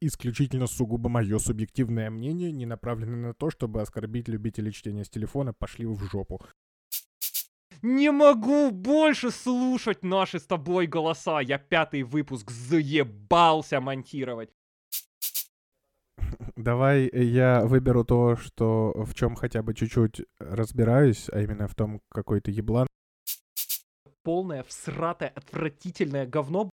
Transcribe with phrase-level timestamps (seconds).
[0.00, 5.52] исключительно сугубо мое субъективное мнение, не направленное на то, чтобы оскорбить любителей чтения с телефона,
[5.52, 6.40] пошли в жопу.
[7.82, 11.40] Не могу больше слушать наши с тобой голоса.
[11.40, 14.50] Я пятый выпуск заебался монтировать.
[16.56, 22.00] Давай я выберу то, что в чем хотя бы чуть-чуть разбираюсь, а именно в том,
[22.10, 22.88] какой ты еблан.
[24.24, 26.70] Полное, всратое, отвратительное говно.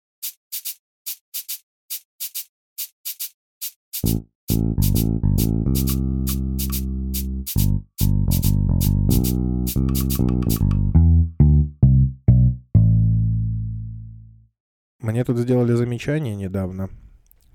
[14.99, 16.89] Мне тут сделали замечание недавно,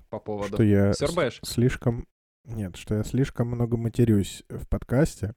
[0.09, 0.53] По поводу.
[0.53, 1.39] что я с- Сёрбаешь?
[1.43, 2.05] слишком...
[2.45, 5.33] Нет, что я слишком много матерюсь в подкасте.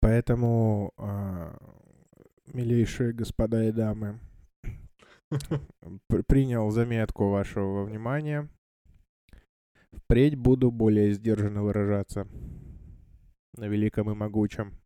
[0.00, 1.54] Поэтому, а,
[2.46, 4.20] милейшие господа и дамы,
[6.08, 8.48] пр- принял заметку вашего внимания.
[9.92, 12.26] Впредь буду более сдержанно выражаться.
[13.56, 14.78] На великом и могучем.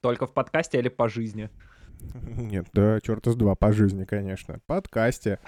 [0.00, 1.50] Только в подкасте или по жизни?
[2.14, 4.60] Нет, да, черта с два по жизни, конечно.
[4.66, 5.38] Подкасте.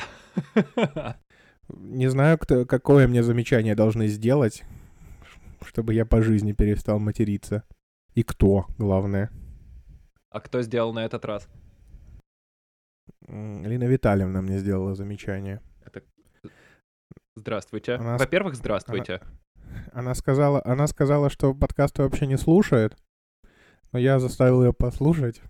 [1.69, 4.65] Не знаю, кто, какое мне замечание должны сделать,
[5.63, 7.65] чтобы я по жизни перестал материться.
[8.15, 9.31] И кто, главное.
[10.31, 11.49] А кто сделал на этот раз?
[13.27, 15.61] Лина Витальевна мне сделала замечание.
[17.37, 17.95] Здравствуйте.
[17.95, 19.21] Она Во-первых, здравствуйте.
[19.93, 22.97] Она сказала, она сказала, что подкасты вообще не слушает,
[23.91, 25.43] но я заставил ее послушать.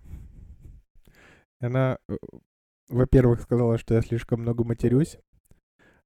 [1.59, 2.15] Она, э,
[2.89, 5.19] во-первых, сказала, что я слишком много матерюсь,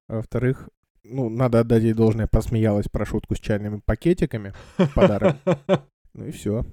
[0.10, 0.70] а во-вторых,
[1.04, 5.38] ну, надо отдать ей должное, посмеялась про шутку с чайными пакетиками в подарок.
[6.16, 6.66] Ну и все.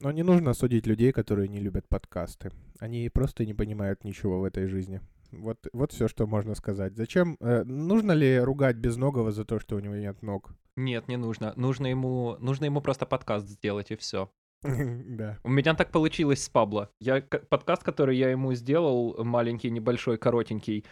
[0.00, 2.50] Но не нужно судить людей, которые не любят подкасты.
[2.78, 5.02] Они просто не понимают ничего в этой жизни.
[5.32, 6.96] Вот, вот все, что можно сказать.
[6.96, 7.36] Зачем?
[7.40, 10.52] э, нужно ли ругать безногого за то, что у него нет ног?
[10.76, 11.52] Нет, не нужно.
[11.56, 14.30] Нужно ему, нужно ему просто подкаст сделать и все.
[14.62, 15.38] Да.
[15.42, 16.90] У меня так получилось с Пабло.
[17.00, 20.84] Я подкаст, который я ему сделал, маленький, небольшой, коротенький,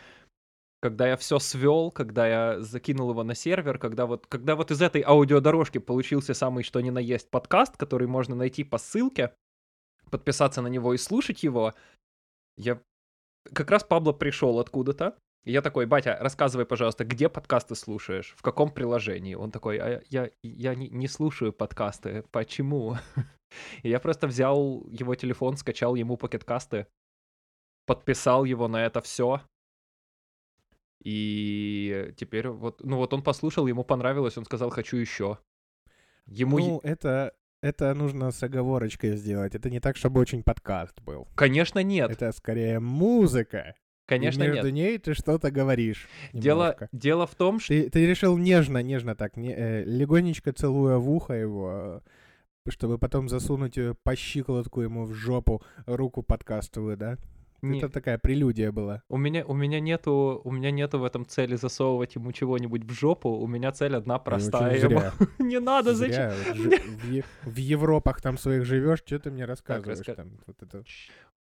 [0.81, 4.81] когда я все свел, когда я закинул его на сервер, когда вот, когда вот из
[4.81, 9.35] этой аудиодорожки получился самый что ни на есть подкаст, который можно найти по ссылке,
[10.11, 11.75] подписаться на него и слушать его,
[12.57, 12.81] я
[13.53, 18.43] как раз Пабло пришел откуда-то, и я такой, батя, рассказывай, пожалуйста, где подкасты слушаешь, в
[18.43, 19.35] каком приложении?
[19.35, 22.97] Он такой, а я, я не, не слушаю подкасты, почему?
[23.83, 26.87] И я просто взял его телефон, скачал ему пакеткасты,
[27.87, 29.41] подписал его на это все.
[31.03, 35.39] И теперь вот, ну вот он послушал, ему понравилось, он сказал, хочу еще.
[36.27, 39.55] Ему, Ну, это, это нужно с оговорочкой сделать.
[39.55, 41.29] Это не так, чтобы очень подкаст был.
[41.35, 43.75] конечно, нет, Это скорее музыка.
[43.77, 44.75] И конечно, между нет.
[44.75, 46.09] ней ты что-то говоришь.
[46.33, 46.89] Дело, немножко.
[46.93, 47.75] дело в том, что...
[47.75, 52.03] Ты, ты решил нежно, нежно так, не, э, легонечко целуя в ухо его,
[52.67, 57.19] э, чтобы потом засунуть э, по щиколотку ему в жопу руку подкастовую, да?
[57.63, 59.03] Не- Это такая прелюдия была.
[59.09, 62.93] У меня, у меня нету, у меня нету в этом цели засовывать ему чего-нибудь в
[62.93, 63.31] жопу.
[63.31, 64.77] У меня цель одна простая.
[64.79, 65.13] ему- зря.
[65.39, 66.31] Не надо, зачем?
[66.31, 66.35] Зря.
[66.47, 70.31] Вот жи- В, в Европах там своих живешь, что ты мне рассказываешь раска- там?
[70.47, 70.85] Вот это.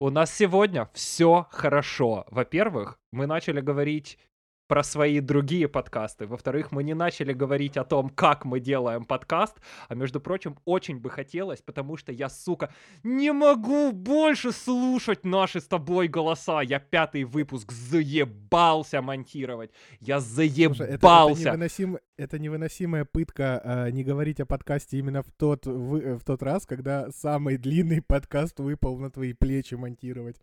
[0.00, 2.24] У нас сегодня все хорошо.
[2.30, 4.18] Во-первых, мы начали говорить
[4.66, 6.26] про свои другие подкасты.
[6.26, 9.56] Во-вторых, мы не начали говорить о том, как мы делаем подкаст.
[9.88, 12.72] А между прочим, очень бы хотелось, потому что я, сука,
[13.02, 16.60] не могу больше слушать наши с тобой голоса.
[16.62, 19.70] Я пятый выпуск заебался монтировать.
[20.00, 21.50] Я Слушай, это, это, заебался.
[21.50, 26.24] невыносим- это невыносимая пытка а, не говорить о подкасте именно в тот, вы- э, в
[26.24, 30.36] тот раз, когда самый длинный подкаст выпал на твои плечи монтировать.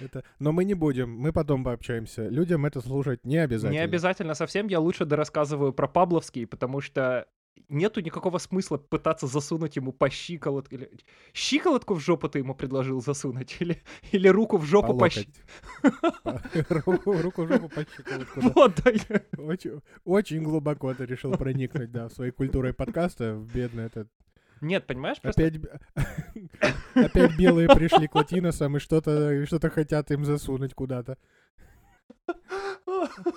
[0.00, 0.24] Это...
[0.38, 2.28] Но мы не будем, мы потом пообщаемся.
[2.28, 3.63] Людям это слушать не обязательно.
[3.70, 7.26] Не обязательно совсем, я лучше дорассказываю про Пабловский, потому что
[7.68, 10.74] нету никакого смысла пытаться засунуть ему по щиколотку.
[10.74, 10.90] Или...
[11.32, 13.56] Щиколотку в жопу ты ему предложил засунуть?
[13.60, 13.82] Или,
[14.12, 15.08] или руку в жопу по,
[16.68, 18.40] Руку руку в жопу по щиколотку.
[18.40, 18.92] Вот, да,
[20.04, 24.08] Очень, глубоко ты решил проникнуть, да, в своей культурой подкаста, в бедный этот.
[24.60, 25.46] Нет, понимаешь, просто...
[25.46, 25.60] Опять,
[26.94, 31.18] опять белые пришли к латиносам и что-то и что-то хотят им засунуть куда-то.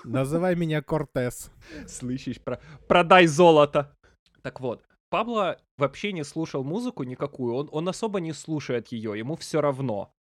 [0.04, 1.52] Называй меня Кортес.
[1.88, 2.62] Слышишь, про...
[2.88, 3.96] продай золото.
[4.42, 9.36] Так вот, Пабло вообще не слушал музыку никакую, он, он особо не слушает ее, ему
[9.36, 10.14] все равно.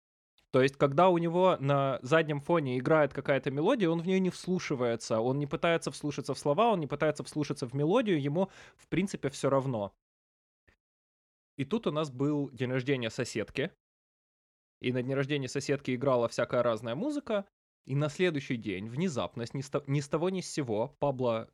[0.51, 4.29] То есть, когда у него на заднем фоне играет какая-то мелодия, он в нее не
[4.29, 8.87] вслушивается, он не пытается вслушаться в слова, он не пытается вслушаться в мелодию, ему, в
[8.87, 9.93] принципе, все равно.
[11.57, 13.71] И тут у нас был день рождения соседки,
[14.81, 17.45] и на дне рождения соседки играла всякая разная музыка,
[17.85, 21.49] И на следующий день, внезапно, ни с, того ни с сего, Пабло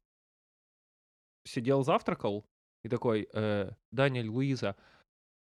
[1.45, 2.45] сидел, завтракал,
[2.83, 4.75] и такой, э, Даниэль, Луиза,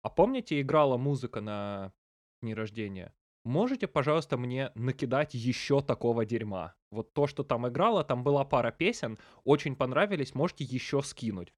[0.02, 1.92] а помните, играла музыка на
[2.40, 3.14] дне рождения?
[3.44, 6.74] Можете, пожалуйста, мне накидать еще такого дерьма?
[6.90, 11.52] Вот то, что там играло, там была пара песен, очень понравились, можете еще скинуть.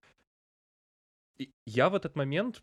[1.39, 2.63] И я в этот момент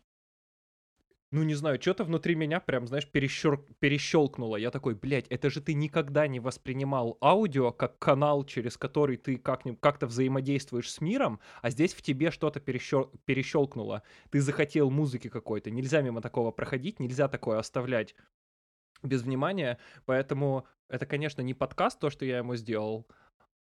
[1.32, 3.58] ну, не знаю, что-то внутри меня прям, знаешь, перещер...
[3.78, 4.56] перещелкнуло.
[4.56, 9.36] Я такой, блядь, это же ты никогда не воспринимал аудио как канал, через который ты
[9.36, 13.08] как как-то взаимодействуешь с миром, а здесь в тебе что-то перещер...
[13.26, 14.02] перещелкнуло.
[14.30, 15.70] Ты захотел музыки какой-то.
[15.70, 18.16] Нельзя мимо такого проходить, нельзя такое оставлять
[19.04, 19.78] без внимания.
[20.06, 23.06] Поэтому это, конечно, не подкаст, то, что я ему сделал,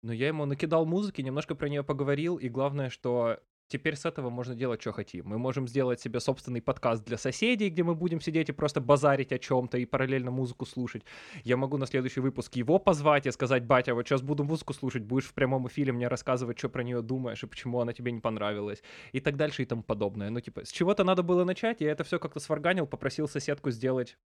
[0.02, 3.38] но я ему накидал музыки, немножко про нее поговорил, и главное, что
[3.74, 5.26] Теперь с этого можно делать, что хотим.
[5.26, 9.32] Мы можем сделать себе собственный подкаст для соседей, где мы будем сидеть и просто базарить
[9.32, 11.02] о чем-то и параллельно музыку слушать.
[11.42, 15.02] Я могу на следующий выпуск его позвать и сказать, батя, вот сейчас буду музыку слушать,
[15.02, 18.20] будешь в прямом эфире мне рассказывать, что про нее думаешь и почему она тебе не
[18.20, 18.80] понравилась.
[19.10, 20.30] И так дальше и тому подобное.
[20.30, 24.16] Ну, типа, с чего-то надо было начать, я это все как-то сварганил, попросил соседку сделать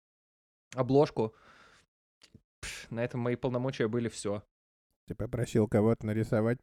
[0.74, 1.34] обложку.
[2.60, 4.42] Пш, на этом мои полномочия были все.
[5.06, 6.58] Ты попросил кого-то нарисовать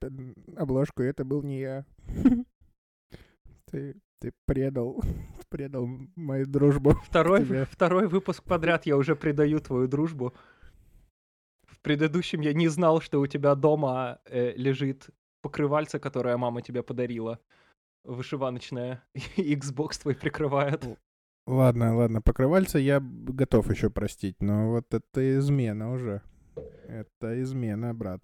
[0.56, 1.86] обложку, и это был не я.
[3.76, 5.04] Ты, ты предал,
[5.50, 5.86] предал
[6.16, 6.92] мою дружбу.
[7.06, 10.34] Второй, второй выпуск подряд я уже предаю твою дружбу.
[11.68, 15.10] В предыдущем я не знал, что у тебя дома э, лежит
[15.42, 17.38] покрывальце, которое мама тебе подарила.
[18.06, 19.04] Вышиваночное.
[19.38, 20.82] Xbox твой прикрывает.
[21.46, 26.22] Ладно, ладно, покрывальце я готов еще простить, но вот это измена уже.
[26.88, 28.24] Это измена, брат.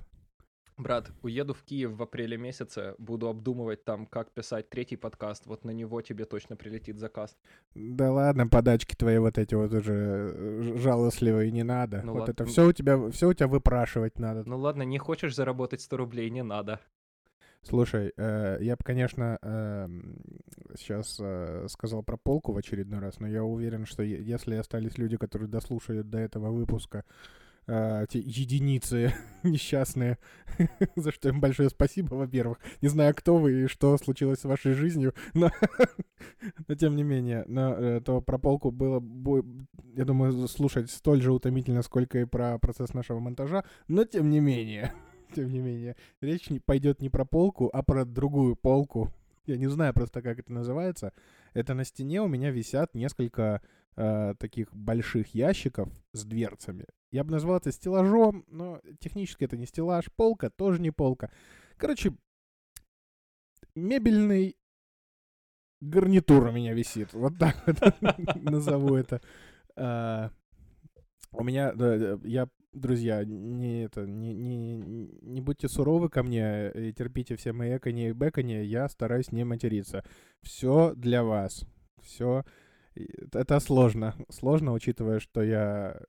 [0.81, 5.45] Брат, уеду в Киев в апреле месяце, буду обдумывать там, как писать третий подкаст.
[5.45, 7.37] Вот на него тебе точно прилетит заказ.
[7.75, 12.01] Да ладно, подачки твои вот эти вот уже э, жалостливые не надо.
[12.03, 12.31] Ну, вот ладно.
[12.31, 14.43] это все у тебя, все у тебя выпрашивать надо.
[14.45, 16.79] Ну ладно, не хочешь заработать 100 рублей, не надо.
[17.63, 19.87] Слушай, э, я бы, конечно, э,
[20.75, 25.15] сейчас э, сказал про полку в очередной раз, но я уверен, что если остались люди,
[25.17, 27.05] которые дослушают до этого выпуска,
[27.71, 29.13] э, те единицы
[29.43, 30.17] несчастные,
[30.95, 32.59] за что им большое спасибо, во-первых.
[32.81, 35.51] Не знаю, кто вы и что случилось с вашей жизнью, но,
[36.67, 39.01] но тем не менее, но, э, то про полку было,
[39.95, 44.39] я думаю, слушать столь же утомительно, сколько и про процесс нашего монтажа, но тем не
[44.39, 44.91] менее,
[45.33, 49.13] тем не менее, речь не пойдет не про полку, а про другую полку.
[49.47, 51.13] Я не знаю просто, как это называется.
[51.53, 53.61] Это на стене у меня висят несколько
[53.95, 56.85] э, таких больших ящиков с дверцами.
[57.11, 60.05] Я бы назвал это стеллажом, но технически это не стеллаж.
[60.15, 61.29] Полка тоже не полка.
[61.77, 62.15] Короче,
[63.75, 64.55] мебельный
[65.81, 67.13] гарнитур у меня висит.
[67.13, 67.77] Вот так вот
[68.35, 69.21] назову это.
[69.75, 70.31] А,
[71.31, 71.73] у меня,
[72.23, 77.77] я, друзья, не это, не, не, не будьте суровы ко мне и терпите все мои
[77.77, 80.03] экони и бэкони, я стараюсь не материться.
[80.41, 81.65] Все для вас.
[82.01, 82.45] Все.
[82.95, 84.15] Это сложно.
[84.29, 86.01] Сложно, учитывая, что я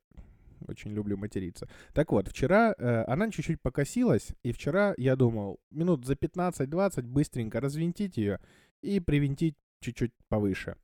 [0.69, 1.69] очень люблю материться.
[1.93, 7.61] Так вот, вчера э, она чуть-чуть покосилась, и вчера я думал, минут за 15-20 быстренько
[7.61, 8.41] развинтить ее
[8.83, 10.77] и привинтить чуть-чуть повыше.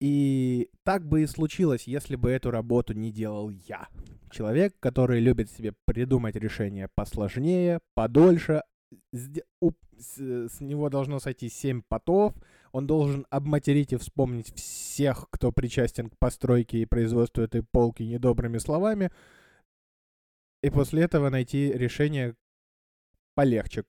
[0.00, 3.88] И так бы и случилось, если бы эту работу не делал я.
[4.30, 8.62] Человек, который любит себе придумать решение посложнее, подольше,
[9.12, 12.34] с него должно сойти 7 потов,
[12.72, 18.58] он должен обматерить и вспомнить всех, кто причастен к постройке и производству этой полки недобрыми
[18.58, 19.10] словами,
[20.62, 22.34] и после этого найти решение
[23.34, 23.84] полегче,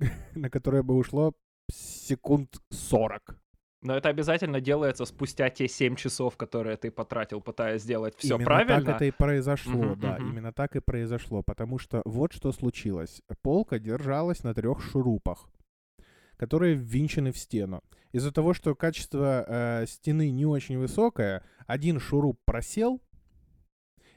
[0.34, 1.34] на которое бы ушло
[1.70, 3.38] секунд 40.
[3.84, 8.44] Но это обязательно делается спустя те 7 часов, которые ты потратил, пытаясь сделать все именно
[8.46, 8.80] правильно.
[8.86, 10.30] так это и произошло, uh-huh, да, uh-huh.
[10.30, 13.20] именно так и произошло, потому что вот что случилось.
[13.42, 15.50] Полка держалась на трех шурупах,
[16.36, 17.82] которые ввинчены в стену.
[18.12, 23.00] Из-за того, что качество э, стены не очень высокое, один шуруп просел,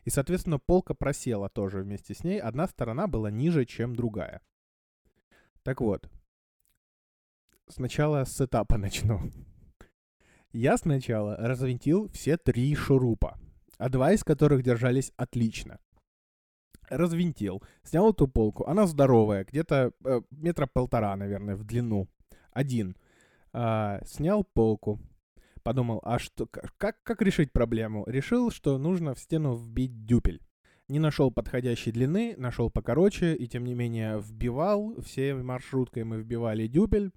[0.04, 2.40] и, соответственно, полка просела тоже вместе с ней.
[2.40, 4.42] Одна сторона была ниже, чем другая.
[5.64, 6.10] Так вот,
[7.68, 9.20] сначала с сетапа начну.
[10.54, 13.38] Я сначала развинтил все три шурупа,
[13.78, 15.80] а два из которых держались отлично.
[16.90, 22.08] Развинтил, снял эту полку, она здоровая, где-то э, метра полтора, наверное, в длину.
[22.52, 22.96] Один.
[23.54, 25.00] А, снял полку,
[25.64, 28.04] подумал, а что, как, как решить проблему?
[28.08, 30.42] Решил, что нужно в стену вбить дюпель.
[30.88, 34.96] Не нашел подходящей длины, нашел покороче, и тем не менее вбивал.
[35.02, 37.12] Всей маршруткой мы вбивали дюпель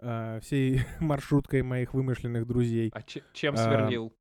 [0.00, 2.90] э, всей маршруткой моих вымышленных друзей.
[2.92, 3.02] А
[3.32, 4.12] чем сверлил?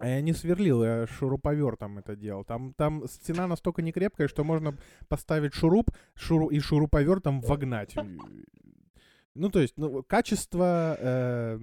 [0.00, 2.44] Я не сверлил, я шуруповертом это делал.
[2.44, 4.76] Там, там стена настолько некрепкая, что можно
[5.08, 7.94] поставить шуруп шуру, и шуруповертом вогнать.
[9.34, 11.60] Ну, то есть, ну, качество э,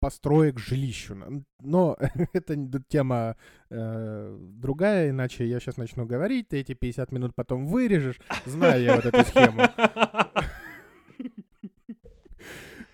[0.00, 1.44] построек жилищу.
[1.60, 1.98] Но
[2.32, 2.56] это
[2.88, 3.36] тема
[3.68, 8.18] э, другая, иначе я сейчас начну говорить, ты эти 50 минут потом вырежешь.
[8.46, 9.62] Знаю я вот эту схему.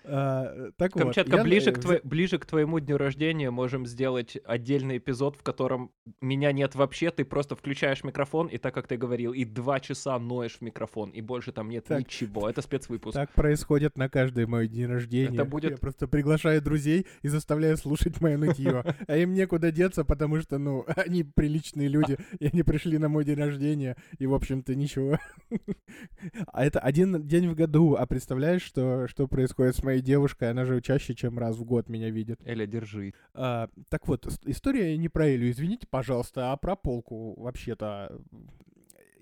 [0.05, 1.73] А, так Камчатка, вот, ближе, я...
[1.73, 1.99] к тво...
[2.03, 5.91] ближе к твоему дню рождения можем сделать отдельный эпизод, в котором
[6.21, 10.19] меня нет вообще, ты просто включаешь микрофон, и так, как ты говорил, и два часа
[10.19, 12.49] ноешь в микрофон, и больше там нет так, ничего.
[12.49, 13.13] Это спецвыпуск.
[13.13, 15.35] Так происходит на каждый мой день рождения.
[15.35, 15.71] Это будет...
[15.71, 18.83] Я просто приглашаю друзей и заставляю слушать мое нытье.
[19.07, 23.25] А им некуда деться, потому что, ну, они приличные люди, и они пришли на мой
[23.25, 25.19] день рождения, и, в общем-то, ничего.
[26.47, 30.65] А это один день в году, а представляешь, что, что происходит с моей девушкой, она
[30.65, 32.39] же чаще, чем раз в год меня видит.
[32.45, 33.13] Эля, держи.
[33.33, 38.21] А, так вот, история не про Элю, извините, пожалуйста, а про полку вообще-то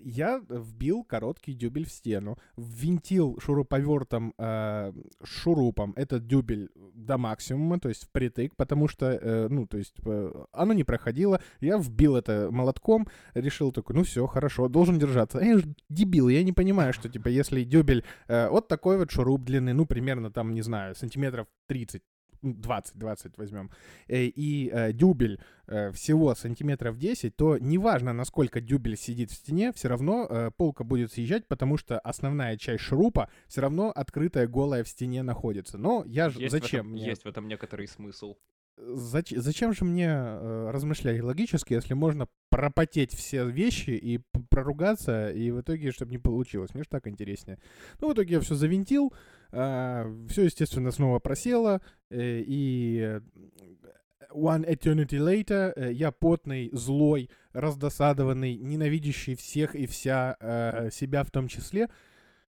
[0.04, 4.92] я вбил короткий дюбель в стену, ввинтил шуруповертом э,
[5.22, 10.44] шурупом этот дюбель до максимума, то есть впритык, потому что, э, ну, то есть э,
[10.52, 15.38] оно не проходило, я вбил это молотком, решил такой, ну все, хорошо, должен держаться.
[15.40, 19.42] Я же дебил, я не понимаю, что, типа, если дюбель, э, вот такой вот шуруп
[19.42, 22.02] длины, ну, примерно там, не знаю, сантиметров 30,
[22.42, 23.70] 20, 20 возьмем,
[24.08, 29.88] и э, дюбель э, всего сантиметров 10, то неважно, насколько дюбель сидит в стене, все
[29.88, 34.88] равно э, полка будет съезжать, потому что основная часть шурупа все равно открытая, голая в
[34.88, 35.78] стене находится.
[35.78, 36.48] Но я же...
[36.48, 37.06] Зачем в этом, мне?
[37.06, 38.36] Есть в этом некоторый смысл.
[38.88, 44.20] Зач, зачем же мне э, размышлять логически, если можно пропотеть все вещи и
[44.50, 46.74] проругаться, и в итоге, чтобы не получилось?
[46.74, 47.58] Мне же так интереснее.
[48.00, 49.12] Ну, в итоге я все завинтил,
[49.52, 53.20] э, все, естественно, снова просело, э, и
[54.34, 61.30] One Eternity Later э, я потный, злой, раздосадованный, ненавидящий всех и вся, э, себя в
[61.30, 61.88] том числе,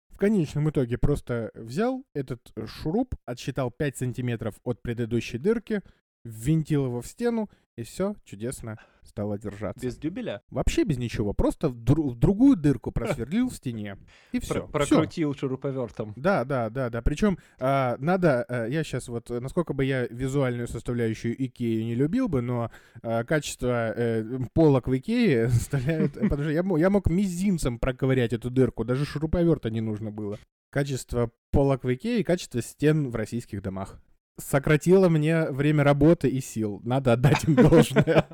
[0.09, 5.81] в конечном итоге просто взял этот шуруп, отсчитал 5 сантиметров от предыдущей дырки,
[6.23, 9.85] ввинтил его в стену, и все чудесно стало держаться.
[9.85, 10.41] Без дюбеля?
[10.49, 11.33] Вообще без ничего.
[11.33, 13.97] Просто в, дру- в другую дырку просверлил в стене.
[14.31, 14.67] И все.
[14.67, 16.13] Про- прокрутил шуруповертом.
[16.15, 17.01] Да, да, да, да.
[17.01, 22.27] Причем а, надо, а, я сейчас вот, насколько бы я визуальную составляющую Икеи не любил
[22.27, 26.13] бы, но а, качество а, полок в Икее составляет...
[26.13, 30.39] Потому что я, я мог мизинцем проковырять эту дырку, даже шуруповерта не нужно было.
[30.71, 33.99] Качество полок в Икее и качество стен в российских домах
[34.37, 36.81] сократило мне время работы и сил.
[36.83, 38.27] Надо отдать им должное.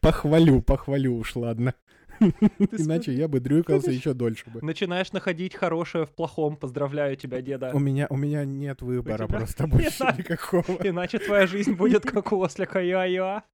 [0.00, 1.74] Похвалю, похвалю уж, ладно.
[2.20, 4.60] Иначе я бы дрюкался еще дольше бы.
[4.62, 6.56] Начинаешь находить хорошее в плохом.
[6.56, 7.70] Поздравляю тебя, деда.
[7.72, 10.78] У меня, у меня нет выбора просто больше никакого.
[10.82, 13.44] Иначе твоя жизнь будет как у ослика я-я.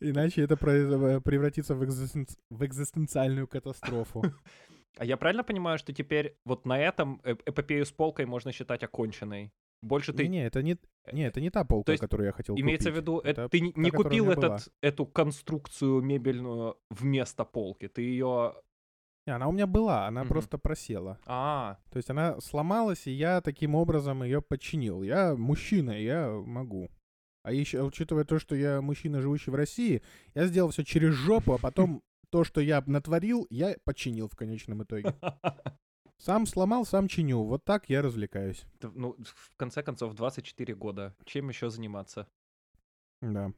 [0.00, 2.26] Иначе это превратится в, экзистен...
[2.50, 4.22] в экзистенциальную катастрофу.
[4.98, 9.52] А я правильно понимаю, что теперь вот на этом эпопею с полкой можно считать оконченной?
[9.82, 10.26] Больше ты...
[10.26, 10.78] Не, это не,
[11.12, 12.98] не, это не та полка, есть, которую я хотел имеется купить.
[12.98, 18.54] в виду, это, ты та, не купил этот, эту конструкцию мебельную вместо полки, ты ее...
[19.26, 20.28] Не, она у меня была, она угу.
[20.28, 21.18] просто просела.
[21.26, 25.02] А, То есть она сломалась, и я таким образом ее починил.
[25.02, 26.90] Я мужчина, я могу.
[27.42, 30.02] А еще, учитывая то, что я мужчина, живущий в России,
[30.34, 32.02] я сделал все через жопу, а потом
[32.36, 35.14] то, что я натворил, я починил в конечном итоге.
[36.18, 37.44] Сам сломал, сам чиню.
[37.44, 38.66] Вот так я развлекаюсь.
[38.82, 41.16] Ну, в конце концов, 24 года.
[41.24, 42.28] Чем еще заниматься?
[43.22, 43.54] Да.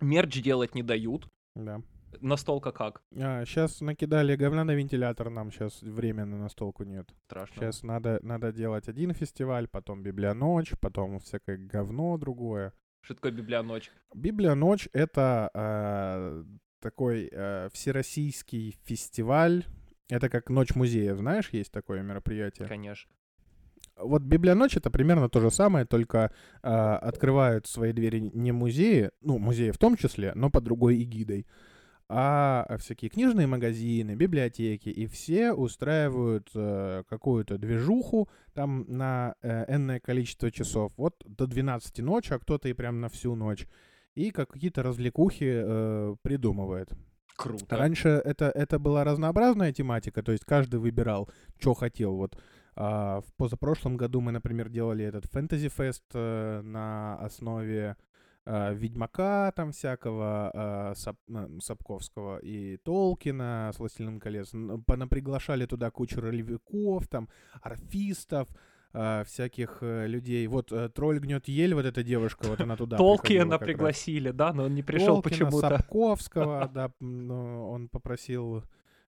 [0.00, 1.28] Мерч делать не дают.
[1.54, 1.80] Да.
[2.20, 3.02] Настолка как?
[3.16, 7.08] А, сейчас накидали говна на вентилятор, нам сейчас временно настолку нет.
[7.26, 7.54] Страшно.
[7.54, 12.72] Сейчас надо, надо делать один фестиваль, потом Библионочь, потом всякое говно другое.
[13.02, 13.92] Что такое Библионочь?
[14.12, 16.44] Библионочь— это э,
[16.86, 19.64] такой э, всероссийский фестиваль.
[20.08, 22.68] Это как Ночь музеев, знаешь, есть такое мероприятие?
[22.68, 23.10] Конечно.
[23.96, 26.30] Вот Библионочь это примерно то же самое, только
[26.62, 31.44] э, открывают свои двери не музеи, ну, музеи в том числе, но под другой эгидой,
[32.08, 39.98] а всякие книжные магазины, библиотеки, и все устраивают э, какую-то движуху там на э, энное
[39.98, 43.66] количество часов, вот до 12 ночи, а кто-то и прям на всю ночь
[44.16, 46.90] и как какие-то развлекухи э, придумывает.
[47.36, 47.76] Круто.
[47.76, 52.16] Раньше это, это была разнообразная тематика, то есть каждый выбирал, что хотел.
[52.16, 52.36] Вот
[52.74, 57.96] а, в позапрошлом году мы, например, делали этот фэнтези-фест э, на основе
[58.46, 64.52] э, Ведьмака там всякого, э, Сап, э, Сапковского и Толкина с «Властелином колец».
[64.86, 67.28] Понаприглашали туда кучу ролевиков, там,
[67.60, 68.48] орфистов,
[68.92, 70.46] а, всяких э, людей.
[70.46, 73.60] Вот э, тролль гнет ель, вот эта девушка, вот она туда Толкина раз.
[73.60, 75.68] пригласили, да, но он не пришел почему-то.
[75.68, 78.64] Сапковского, да, он попросил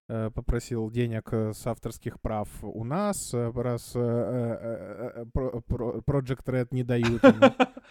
[0.07, 5.59] э, попросил денег э, с авторских прав у нас, э, раз э, э, э,
[6.05, 7.21] Project Red не дают.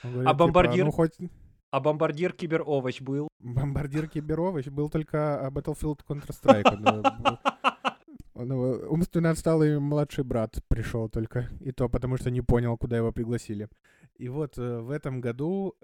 [0.02, 0.84] А типа, бомбардир?
[0.84, 1.16] Ну, хоть
[1.72, 3.26] А бомбардир Киберовощ был.
[3.40, 7.38] бомбардир Киберович был только а, Battlefield Counter-Strike.
[8.38, 11.48] Он его- умственно отсталый младший брат пришел только.
[11.60, 13.68] И то потому, что не понял, куда его пригласили.
[14.16, 15.74] И вот э, в этом году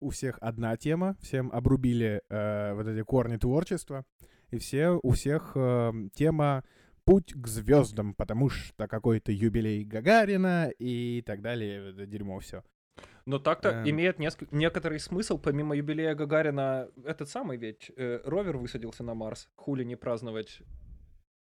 [0.00, 4.04] у всех одна тема, всем обрубили э, вот эти корни творчества,
[4.50, 6.62] и все, у всех э, тема
[7.04, 12.62] «Путь к звездам», потому что какой-то юбилей Гагарина и так далее, это дерьмо все.
[13.26, 13.88] Но так-то Эм.
[13.90, 19.48] имеет неск- некоторый смысл, помимо юбилея Гагарина, этот самый ведь э, ровер высадился на Марс.
[19.56, 20.60] Хули не праздновать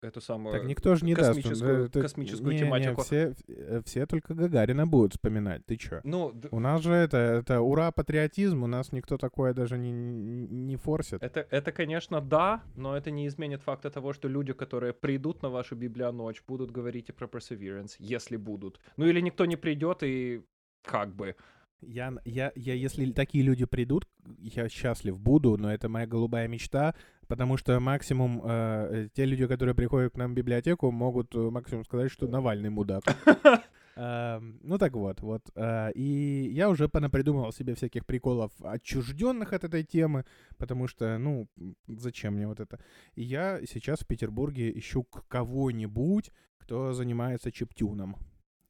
[0.02, 0.54] эту самую...
[0.54, 1.30] Так никто же не даст.
[1.30, 3.02] он, космическую- э, космическую не, не, тематику.
[3.02, 6.02] все, э, все только Гагарина будут вспоминать, ты чё?
[6.04, 10.48] Ну, У нас же это, это ура, патриотизм, у нас никто такое даже не, не
[10.48, 11.24] не форсит.
[11.24, 15.50] это, это, конечно, да, но это не изменит факта того, что люди, которые придут на
[15.50, 18.80] вашу библионочь, будут говорить и про Perseverance, если будут.
[18.98, 20.42] Ну или никто не придет и
[20.84, 21.36] как бы.
[21.82, 24.06] Я, я, я, если такие люди придут,
[24.40, 26.94] я счастлив буду, но это моя голубая мечта,
[27.28, 31.86] потому что максимум э, те люди, которые приходят к нам в библиотеку, могут э, максимум
[31.86, 33.04] сказать, что Навальный мудак.
[33.96, 35.42] Эм, Ну так вот, вот.
[35.56, 40.26] э, И я уже понапридумывал себе всяких приколов, отчужденных от этой темы,
[40.58, 41.48] потому что, ну,
[41.88, 42.80] зачем мне вот это?
[43.16, 48.16] И я сейчас в Петербурге ищу к- кого-нибудь, кто занимается чиптюном.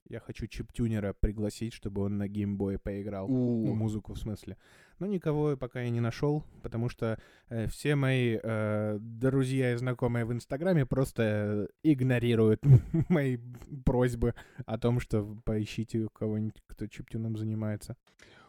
[0.09, 3.27] Я хочу чиптюнера пригласить, чтобы он на геймбое поиграл.
[3.27, 4.57] Ну, музыку в смысле.
[4.97, 10.25] Но никого пока я не нашел, потому что э, все мои э, друзья и знакомые
[10.25, 12.61] в Инстаграме просто игнорируют
[13.09, 13.37] мои
[13.85, 14.33] просьбы
[14.65, 17.95] о том, что поищите кого-нибудь, кто чиптюном занимается.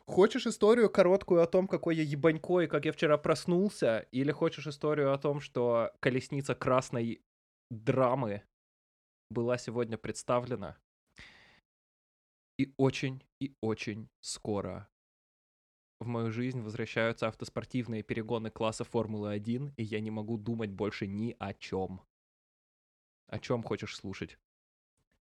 [0.06, 4.06] Хочешь историю короткую о том, какой я ебанько и как я вчера проснулся?
[4.12, 7.20] Или хочешь историю о том, что колесница красной
[7.70, 8.42] драмы
[9.30, 10.78] была сегодня представлена?
[12.60, 14.86] И очень, и очень скоро
[15.98, 21.34] в мою жизнь возвращаются автоспортивные перегоны класса Формулы-1, и я не могу думать больше ни
[21.38, 22.02] о чем.
[23.28, 24.38] О чем хочешь слушать?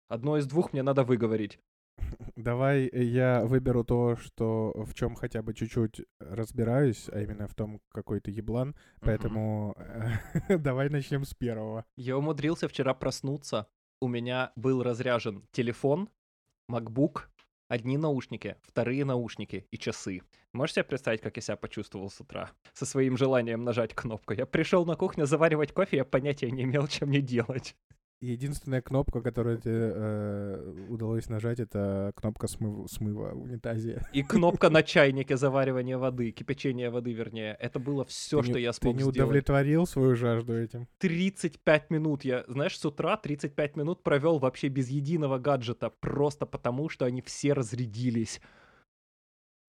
[0.10, 1.62] Одно из двух мне надо выговорить.
[2.36, 7.80] Давай я выберу то, что в чем хотя бы чуть-чуть разбираюсь, а именно в том,
[7.88, 8.75] какой ты еблан.
[8.99, 9.78] Поэтому
[10.49, 11.86] давай начнем с первого.
[11.95, 13.69] Я умудрился вчера проснуться.
[14.02, 16.10] У меня был разряжен телефон,
[16.69, 17.23] MacBook,
[17.67, 20.21] одни наушники, вторые наушники и часы.
[20.53, 22.51] Можешь себе представить, как я себя почувствовал с утра?
[22.73, 24.34] Со своим желанием нажать кнопку.
[24.34, 27.75] Я пришел на кухню заваривать кофе, я понятия не имел, чем мне делать.
[28.21, 34.01] Единственная кнопка, которую тебе э, удалось нажать, это кнопка смыв- смыва в унитазе.
[34.13, 37.55] И кнопка на чайнике заваривания воды, кипячения воды, вернее.
[37.62, 39.15] Это было все, Ты что не- я Ты смог не сделать.
[39.17, 40.88] удовлетворил свою жажду этим?
[40.97, 46.89] 35 минут я, знаешь, с утра 35 минут провел вообще без единого гаджета, просто потому,
[46.89, 48.41] что они все разрядились.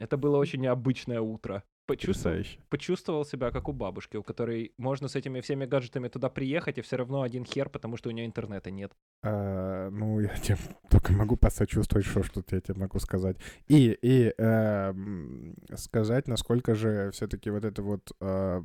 [0.00, 1.62] Это было очень необычное утро.
[1.90, 2.59] Почувствовал, Потрясающе.
[2.68, 6.83] почувствовал себя как у бабушки, у которой можно с этими всеми гаджетами туда приехать, и
[6.83, 8.92] все равно один хер, потому что у нее интернета нет.
[9.22, 10.57] А, ну, я тебе
[10.88, 13.37] только могу посочувствовать, что что я тебе могу сказать.
[13.68, 18.62] И, и эм, сказать, насколько же все-таки вот это вот, э,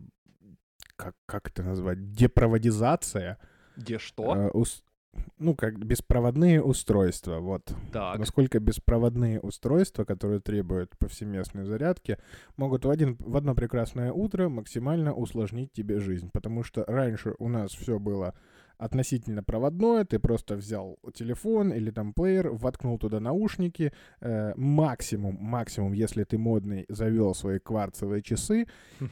[0.96, 3.38] как, как это назвать, депроводизация,
[3.76, 4.36] Где что?
[4.36, 4.84] э, ус-
[5.38, 7.74] ну, как беспроводные устройства, вот.
[7.92, 8.20] так.
[8.20, 12.18] Насколько беспроводные устройства, которые требуют повсеместной зарядки,
[12.58, 16.30] могут в, один, в одно прекрасное утро максимально усложнить тебе жизнь.
[16.32, 18.34] Потому что раньше у нас все было
[18.78, 25.94] относительно проводное, ты просто взял телефон или там плеер, воткнул туда наушники, э, максимум, максимум,
[25.94, 28.68] если ты модный, завел свои кварцевые часы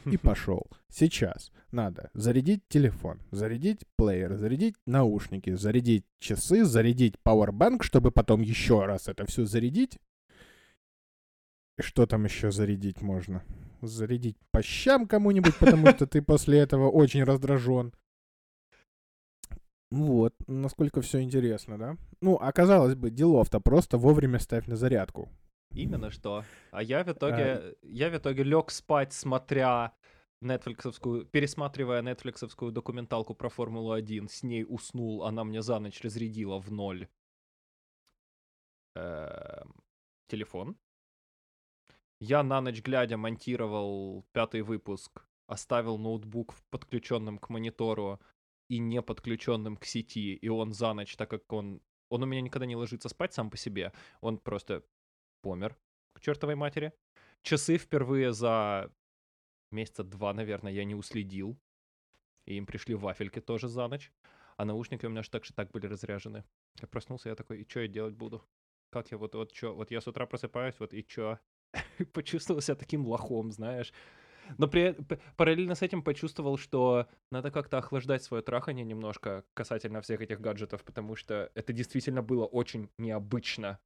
[0.06, 0.67] и пошел.
[0.89, 8.86] Сейчас надо зарядить телефон, зарядить плеер, зарядить наушники, зарядить часы, зарядить пауэрбанк, чтобы потом еще
[8.86, 9.97] раз это все зарядить.
[11.80, 13.43] Что там еще зарядить можно?
[13.82, 17.93] Зарядить по щам кому-нибудь, потому что ты после этого очень раздражен.
[19.93, 21.97] Вот, насколько все интересно, да?
[22.19, 25.29] Ну, оказалось бы, делов-то просто вовремя ставь на зарядку.
[25.69, 26.43] Именно что.
[26.71, 29.93] А я в итоге, я в итоге лег спать, смотря
[30.41, 36.71] нетфликсовскую, пересматривая нетфликсовскую документалку про Формулу-1, с ней уснул, она мне за ночь разрядила в
[36.71, 37.08] ноль
[38.95, 39.75] эм,
[40.27, 40.75] телефон.
[42.19, 48.19] Я на ночь глядя монтировал пятый выпуск, оставил ноутбук в- подключенным к монитору
[48.69, 51.82] и не подключенным к сети, и он за ночь, так как он
[52.13, 53.91] он у меня никогда не ложится спать сам по себе.
[54.21, 54.84] Он просто
[55.41, 55.76] помер
[56.13, 56.93] к чертовой матери.
[57.41, 58.91] Часы впервые за
[59.71, 61.60] месяца два, наверное, я не уследил.
[62.45, 64.12] И им пришли вафельки тоже за ночь.
[64.58, 66.43] А наушники у меня же так же так были разряжены.
[66.80, 68.47] Я проснулся, я такой, и что я делать буду?
[68.91, 69.73] Как я вот, вот что?
[69.73, 71.39] Вот я с утра просыпаюсь, вот и что?
[72.13, 73.91] Почувствовал себя таким лохом, знаешь.
[74.58, 74.95] Но при,
[75.38, 80.84] параллельно с этим почувствовал, что надо как-то охлаждать свое трахание немножко касательно всех этих гаджетов,
[80.84, 83.79] потому что это действительно было очень необычно.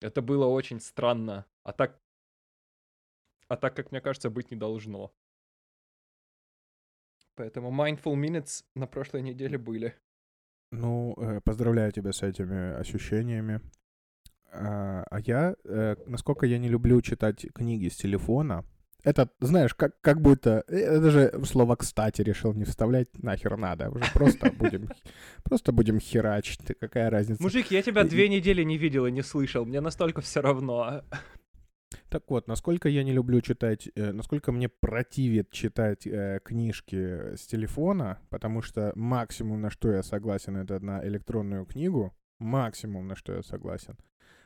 [0.00, 1.46] Это было очень странно.
[1.62, 2.00] А так,
[3.48, 5.12] а так, как мне кажется, быть не должно.
[7.34, 9.94] Поэтому Mindful Minutes на прошлой неделе были.
[10.70, 13.60] Ну, э, поздравляю тебя с этими ощущениями.
[14.52, 18.64] А, а я, э, насколько я не люблю читать книги с телефона,
[19.04, 20.64] это, знаешь, как, как будто...
[20.68, 23.90] Э, это же слово «кстати» решил не вставлять, нахер надо.
[23.90, 24.88] Уже просто будем,
[25.42, 27.42] просто будем херачить, какая разница.
[27.42, 31.02] Мужик, я тебя две недели не видел и не слышал, мне настолько все равно.
[32.08, 37.46] Так вот, насколько я не люблю читать, э, насколько мне противит читать э, книжки с
[37.46, 43.34] телефона, потому что максимум, на что я согласен, это на электронную книгу, максимум, на что
[43.34, 43.96] я согласен.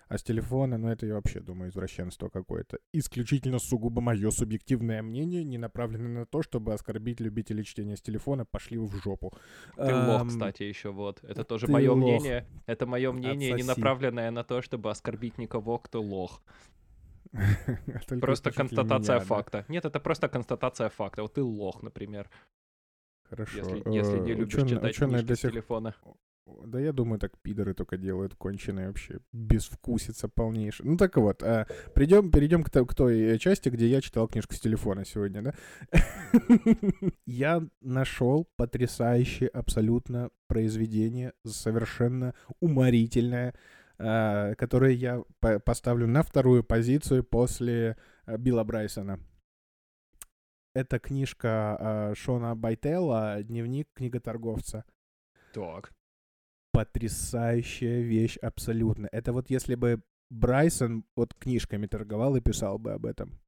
[0.09, 2.79] А с телефона, ну это я вообще думаю извращенство какое-то.
[2.93, 8.45] Исключительно сугубо мое субъективное мнение, не направленное на то, чтобы оскорбить любителей чтения с телефона,
[8.45, 9.33] пошли в жопу.
[9.77, 11.25] Ты лох, кстати, еще вот.
[11.25, 12.47] Это тоже мое мнение.
[12.67, 16.41] Это мое мнение, не направленное на то, чтобы оскорбить никого, кто лох.
[18.21, 19.65] Просто констатация факта.
[19.69, 21.23] Нет, это просто констатация факта.
[21.23, 22.31] Вот ты лох, например.
[23.29, 23.59] Хорошо.
[23.59, 23.81] Если,
[24.21, 25.95] не э, любишь читать книжки с телефона.
[26.47, 30.87] Да я думаю, так пидоры только делают, конченые вообще, безвкусица полнейшая.
[30.87, 34.55] Ну так вот, а, придем, перейдем к, к той э, части, где я читал книжку
[34.55, 35.55] с телефона сегодня, да?
[37.27, 43.55] Я нашел потрясающее абсолютно произведение, совершенно уморительное,
[43.99, 49.19] а, которое я поставлю на вторую позицию после э, Билла Брайсона.
[50.75, 54.85] Это книжка а, Шона Байтела «Дневник книготорговца».
[55.53, 55.96] Так
[56.77, 59.09] потрясающая вещь абсолютно.
[59.11, 63.41] Это вот если бы Брайсон вот книжками торговал и писал бы об этом.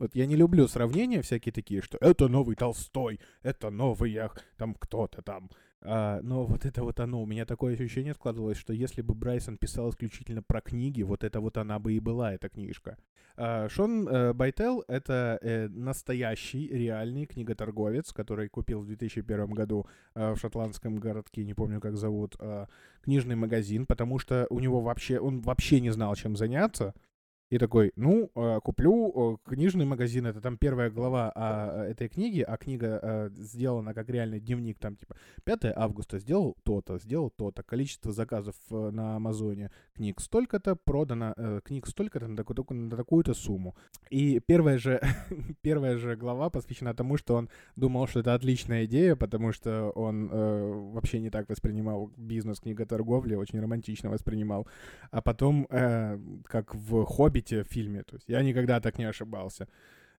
[0.00, 4.18] Вот я не люблю сравнения всякие такие, что это новый Толстой, это новый
[4.56, 5.50] там кто-то там.
[5.82, 9.58] А, но вот это вот оно, у меня такое ощущение складывалось, что если бы Брайсон
[9.58, 12.96] писал исключительно про книги, вот это вот она бы и была, эта книжка.
[13.36, 20.32] А, Шон э, Байтел— это э, настоящий, реальный книготорговец, который купил в 2001 году э,
[20.32, 22.66] в шотландском городке, не помню, как зовут, э,
[23.02, 26.94] книжный магазин, потому что у него вообще, он вообще не знал, чем заняться,
[27.50, 32.40] и такой, ну, э, куплю э, книжный магазин, это там первая глава а, этой книги,
[32.40, 37.64] а книга э, сделана как реальный дневник, там типа 5 августа сделал то-то, сделал то-то,
[37.64, 41.34] количество заказов на Амазоне книг столько-то, продано
[41.64, 43.74] книг столько-то на, такую, на такую-то сумму.
[44.10, 45.00] И первая же,
[45.60, 50.30] первая же глава посвящена тому, что он думал, что это отличная идея, потому что он
[50.30, 54.68] э, вообще не так воспринимал бизнес книготорговли, очень романтично воспринимал.
[55.10, 58.02] А потом, э, как в «Хобби», «Хоббите» в фильме.
[58.02, 59.68] То есть я никогда так не ошибался.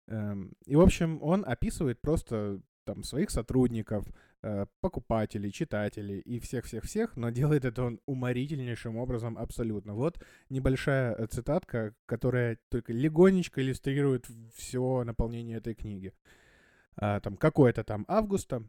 [0.06, 4.04] Эм, и, в общем, он описывает просто там своих сотрудников,
[4.42, 9.94] э, покупателей, читателей и всех-всех-всех, но делает это он уморительнейшим образом абсолютно.
[9.94, 16.12] Вот небольшая э, цитатка, которая только легонечко иллюстрирует все наполнение этой книги.
[16.96, 18.64] А, там какое-то там августа,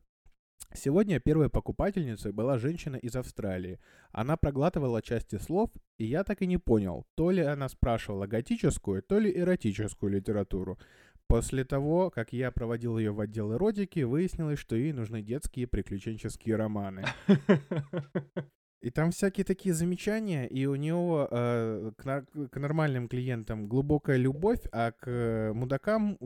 [0.74, 3.80] Сегодня первой покупательницей была женщина из Австралии.
[4.12, 9.04] Она проглатывала части слов, и я так и не понял, то ли она спрашивала готическую,
[9.04, 10.80] то ли эротическую литературу.
[11.28, 16.56] После того, как я проводил ее в отдел эротики, выяснилось, что ей нужны детские приключенческие
[16.56, 17.06] романы.
[18.82, 24.62] И там всякие такие замечания, и у него э, к, к нормальным клиентам глубокая любовь,
[24.72, 26.18] а к мудакам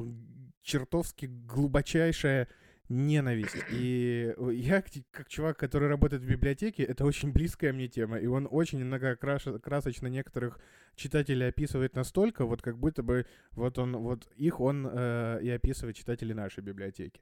[0.61, 2.47] чертовски глубочайшая
[2.89, 3.57] ненависть.
[3.71, 8.17] И я, как чувак, который работает в библиотеке, это очень близкая мне тема.
[8.17, 10.59] И он очень иногда красочно некоторых
[10.95, 15.95] читателей описывает настолько, вот как будто бы вот он, вот их он э, и описывает
[15.95, 17.21] читатели нашей библиотеки.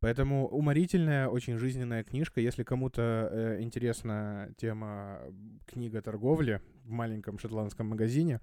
[0.00, 2.40] Поэтому уморительная, очень жизненная книжка.
[2.40, 5.20] Если кому-то э, интересна тема
[5.66, 8.40] книга торговли в маленьком шотландском магазине,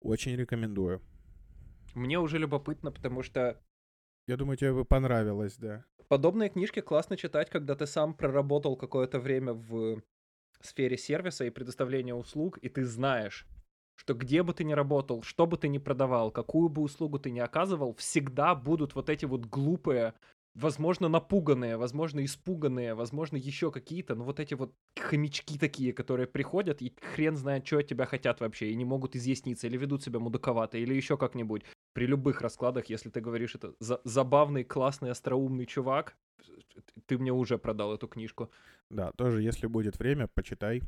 [0.00, 1.02] очень рекомендую.
[1.94, 3.60] Мне уже любопытно, потому что
[4.26, 5.84] я думаю, тебе бы понравилось, да.
[6.08, 10.02] Подобные книжки классно читать, когда ты сам проработал какое-то время в
[10.60, 13.46] сфере сервиса и предоставления услуг, и ты знаешь,
[13.94, 17.30] что где бы ты ни работал, что бы ты ни продавал, какую бы услугу ты
[17.30, 20.14] ни оказывал, всегда будут вот эти вот глупые
[20.54, 26.82] возможно, напуганные, возможно, испуганные, возможно, еще какие-то, ну вот эти вот хомячки такие, которые приходят
[26.82, 30.18] и хрен знает, что от тебя хотят вообще, и не могут изъясниться, или ведут себя
[30.18, 31.62] мудаковато, или еще как-нибудь.
[31.92, 36.16] При любых раскладах, если ты говоришь, это за забавный, классный, остроумный чувак,
[37.06, 38.50] ты мне уже продал эту книжку.
[38.90, 40.82] Да, тоже, если будет время, почитай.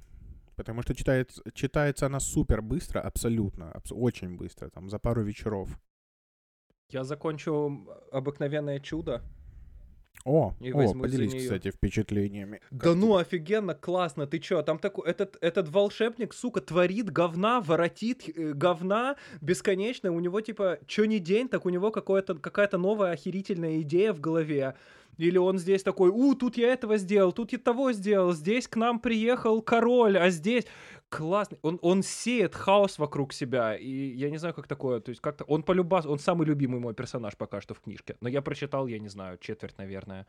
[0.57, 5.81] Потому что читается, читается она супер быстро, абсолютно, абс очень быстро, там, за пару вечеров.
[6.91, 9.23] Я закончу «Обыкновенное чудо».
[10.25, 12.61] О, и о поделись, кстати, впечатлениями.
[12.71, 13.23] Да как ну, ты...
[13.23, 19.17] офигенно, классно, ты чё, там такой, этот, этот волшебник, сука, творит говна, воротит э, говна
[19.41, 24.21] бесконечно, у него, типа, чё не день, так у него какая-то новая охерительная идея в
[24.21, 24.75] голове,
[25.19, 28.77] или он здесь такой, у, тут я этого сделал, тут я того сделал, здесь к
[28.77, 30.67] нам приехал король, а здесь...
[31.09, 31.59] Классный.
[31.61, 35.45] Он, он сеет хаос вокруг себя, и я не знаю, как такое, то есть как-то...
[35.45, 38.99] Он полюбас, он самый любимый мой персонаж пока что в книжке, но я прочитал, я
[38.99, 40.27] не знаю, четверть, наверное.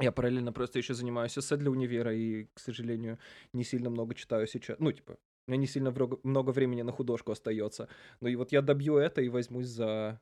[0.00, 3.18] Я параллельно просто еще занимаюсь эссе для универа, и, к сожалению,
[3.52, 4.78] не сильно много читаю сейчас.
[4.78, 7.88] Ну, типа, у меня не сильно много времени на художку остается.
[8.20, 10.18] Но и вот я добью это и возьмусь за,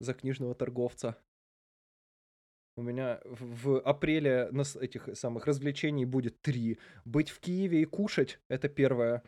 [0.00, 1.16] за книжного торговца.
[2.78, 6.78] У меня в апреле нас этих самых развлечений будет три.
[7.04, 9.24] Быть в Киеве и кушать— это первое.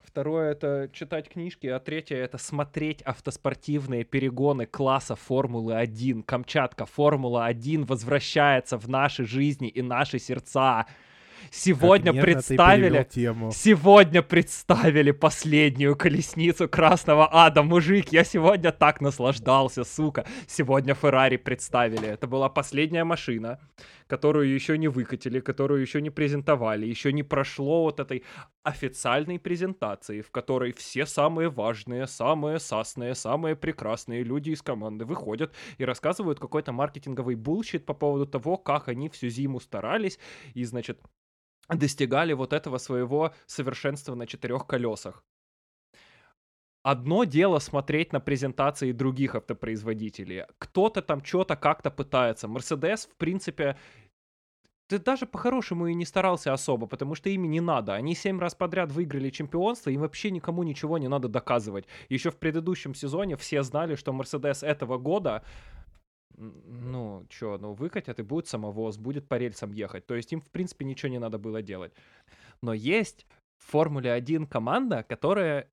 [0.00, 6.24] Второе— это читать книжки, а третье— это смотреть автоспортивные перегоны класса Формулы-1.
[6.24, 10.84] Камчатка Формула-1 возвращается в наши жизни и наши сердца.
[11.50, 13.06] Сегодня представили...
[13.52, 17.62] Сегодня представили последнюю колесницу Красного Ада.
[17.62, 20.26] Мужик, я сегодня так наслаждался, сука.
[20.46, 22.08] Сегодня Феррари представили.
[22.08, 23.58] Это была последняя машина,
[24.06, 28.24] которую еще не выкатили, которую еще не презентовали, еще не прошло вот этой
[28.62, 35.54] официальной презентации, в которой все самые важные, самые сасные, самые прекрасные люди из команды выходят
[35.78, 40.18] и рассказывают какой-то маркетинговый bullshit по поводу того, как они всю зиму старались,
[40.54, 41.00] и, значит,
[41.76, 45.24] достигали вот этого своего совершенства на четырех колесах.
[46.82, 50.44] Одно дело смотреть на презентации других автопроизводителей.
[50.58, 52.48] Кто-то там что-то как-то пытается.
[52.48, 53.76] Мерседес, в принципе,
[54.90, 57.94] ты даже по-хорошему и не старался особо, потому что ими не надо.
[57.94, 61.84] Они семь раз подряд выиграли чемпионство, и вообще никому ничего не надо доказывать.
[62.08, 65.44] Еще в предыдущем сезоне все знали, что Мерседес этого года
[66.36, 70.06] ну, что, ну, выкатят и будет самовоз, будет по рельсам ехать.
[70.06, 71.92] То есть им, в принципе, ничего не надо было делать.
[72.62, 73.26] Но есть
[73.58, 75.70] в Формуле 1 команда, которая,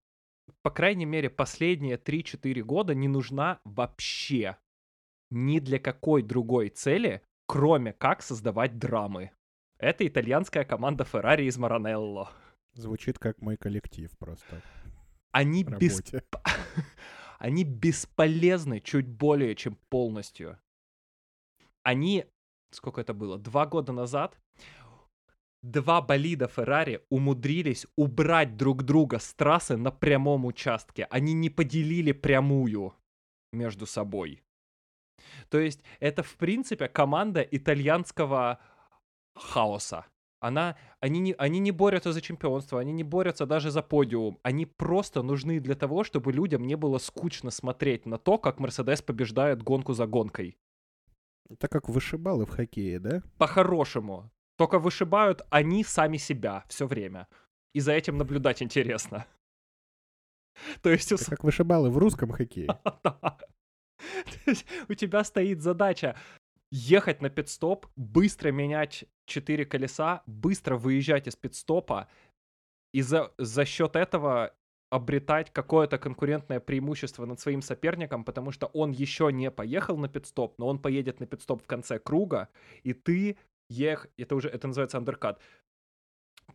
[0.61, 4.57] по крайней мере, последние 3-4 года не нужна вообще
[5.29, 9.31] ни для какой другой цели, кроме как создавать драмы.
[9.77, 12.31] Это итальянская команда Ferrari из Маранелло.
[12.73, 14.61] Звучит как мой коллектив просто.
[15.31, 16.01] Они без...
[17.37, 20.59] они бесполезны чуть более чем полностью.
[21.83, 22.25] Они,
[22.71, 24.37] сколько это было, два года назад
[25.61, 31.05] два болида Феррари умудрились убрать друг друга с трассы на прямом участке.
[31.09, 32.93] Они не поделили прямую
[33.51, 34.43] между собой.
[35.49, 38.59] То есть это, в принципе, команда итальянского
[39.35, 40.05] хаоса.
[40.39, 44.39] Она, они, не, они не борются за чемпионство, они не борются даже за подиум.
[44.43, 49.01] Они просто нужны для того, чтобы людям не было скучно смотреть на то, как Мерседес
[49.01, 50.57] побеждает гонку за гонкой.
[51.49, 53.23] Это как вышибалы в хоккее, да?
[53.37, 54.29] По-хорошему.
[54.57, 57.27] Только вышибают они сами себя все время.
[57.73, 59.25] И за этим наблюдать интересно.
[60.81, 61.11] То есть...
[61.11, 62.67] Это как вышибалы в русском хоккее.
[64.89, 66.15] У тебя стоит задача
[66.69, 72.07] ехать на пидстоп, быстро менять четыре колеса, быстро выезжать из пидстопа,
[72.93, 74.53] и за, за счет этого
[74.89, 80.57] обретать какое-то конкурентное преимущество над своим соперником, потому что он еще не поехал на пидстоп,
[80.57, 82.47] но он поедет на пидстоп в конце круга,
[82.83, 83.37] и ты
[83.69, 85.41] ех, это уже, это называется андеркат,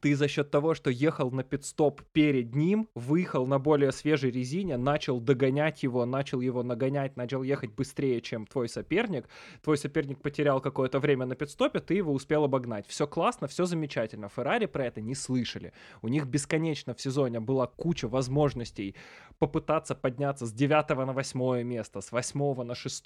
[0.01, 4.77] ты за счет того, что ехал на пидстоп перед ним, выехал на более свежей резине,
[4.77, 9.29] начал догонять его, начал его нагонять, начал ехать быстрее, чем твой соперник.
[9.63, 12.87] Твой соперник потерял какое-то время на пидстопе, ты его успел обогнать.
[12.89, 14.29] Все классно, все замечательно.
[14.29, 15.73] Феррари про это не слышали.
[16.01, 18.97] У них бесконечно в сезоне была куча возможностей
[19.39, 23.05] попытаться подняться с 9 на 8 место, с 8 на 6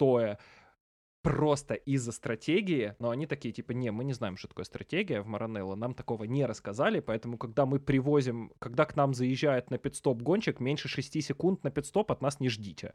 [1.27, 5.27] просто из-за стратегии, но они такие, типа, не, мы не знаем, что такое стратегия в
[5.27, 10.23] Маранелло, нам такого не рассказали, поэтому, когда мы привозим, когда к нам заезжает на пидстоп
[10.23, 12.93] гонщик, меньше 6 секунд на пидстоп от нас не ждите.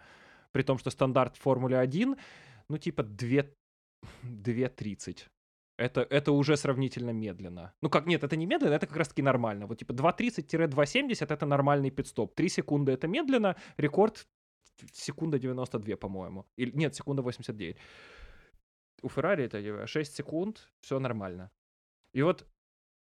[0.53, 2.15] При том, что стандарт Формулы 1,
[2.69, 3.43] ну, типа, 2,
[4.23, 5.17] 2.30.
[5.77, 7.73] Это, это уже сравнительно медленно.
[7.81, 9.67] Ну как, нет, это не медленно, это как раз-таки нормально.
[9.67, 12.33] Вот типа 2.30-2.70 это нормальный пидстоп.
[12.35, 14.25] 3 секунды это медленно, рекорд
[14.93, 16.45] секунда 92, по-моему.
[16.55, 17.77] Или, нет, секунда 89
[19.01, 21.51] У Феррари это 6 секунд, все нормально.
[22.13, 22.45] И вот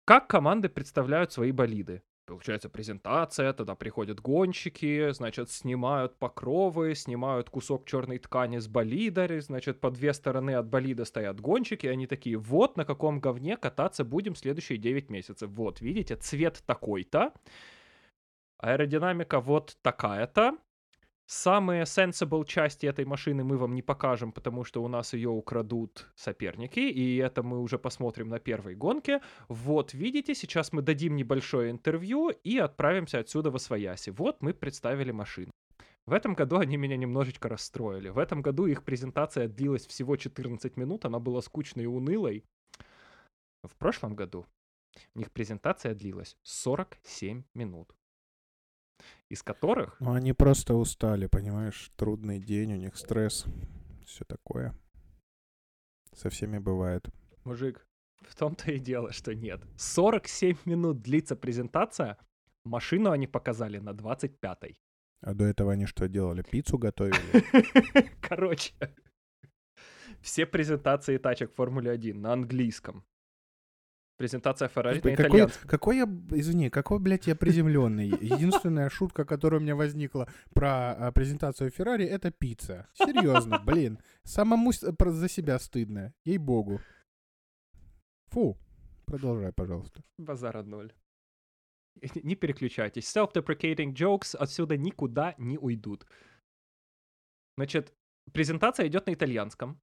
[0.05, 2.03] как команды представляют свои болиды?
[2.25, 9.81] Получается презентация, тогда приходят гонщики, значит, снимают покровы, снимают кусок черной ткани с болида, значит,
[9.81, 14.03] по две стороны от болида стоят гонщики, и они такие, вот на каком говне кататься
[14.03, 15.49] будем следующие 9 месяцев.
[15.49, 17.33] Вот, видите, цвет такой-то,
[18.59, 20.55] аэродинамика вот такая-то,
[21.31, 26.11] Самые sensible части этой машины мы вам не покажем, потому что у нас ее украдут
[26.15, 29.21] соперники, и это мы уже посмотрим на первой гонке.
[29.47, 34.09] Вот, видите, сейчас мы дадим небольшое интервью и отправимся отсюда в Освояси.
[34.09, 35.51] Вот мы представили машину.
[36.07, 38.09] В этом году они меня немножечко расстроили.
[38.09, 42.43] В этом году их презентация длилась всего 14 минут, она была скучной и унылой.
[43.61, 44.47] В прошлом году
[45.13, 47.93] у них презентация длилась 47 минут
[49.29, 49.99] из которых...
[49.99, 51.91] Ну, они просто устали, понимаешь?
[51.95, 53.45] Трудный день, у них стресс,
[54.05, 54.75] все такое.
[56.13, 57.07] Со всеми бывает.
[57.43, 57.87] Мужик,
[58.21, 59.61] в том-то и дело, что нет.
[59.77, 62.17] 47 минут длится презентация,
[62.63, 64.79] машину они показали на 25-й.
[65.21, 66.41] А до этого они что делали?
[66.41, 68.09] Пиццу готовили?
[68.21, 68.73] Короче,
[70.21, 73.05] все презентации тачек Формулы 1 на английском.
[74.19, 78.09] Презентация Феррари на какой, какой я, извини, какой, блядь, я приземленный.
[78.09, 82.89] Единственная шутка, которая у меня возникла про а, презентацию Феррари, это пицца.
[82.95, 83.97] Серьезно, блин.
[84.23, 86.13] Самому за себя стыдно.
[86.25, 86.81] Ей-богу.
[88.31, 88.57] Фу.
[89.05, 90.03] Продолжай, пожалуйста.
[90.17, 90.91] Базара ноль.
[92.23, 93.05] Не переключайтесь.
[93.15, 96.05] Self-deprecating jokes отсюда никуда не уйдут.
[97.55, 97.93] Значит,
[98.33, 99.79] презентация идет на итальянском.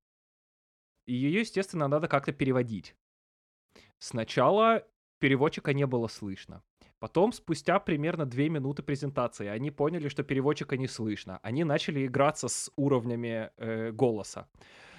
[1.07, 2.95] И ее, естественно, надо как-то переводить.
[3.99, 4.83] Сначала
[5.19, 6.63] переводчика не было слышно.
[6.99, 11.39] Потом, спустя примерно две минуты презентации, они поняли, что переводчика не слышно.
[11.43, 14.49] Они начали играться с уровнями э, голоса.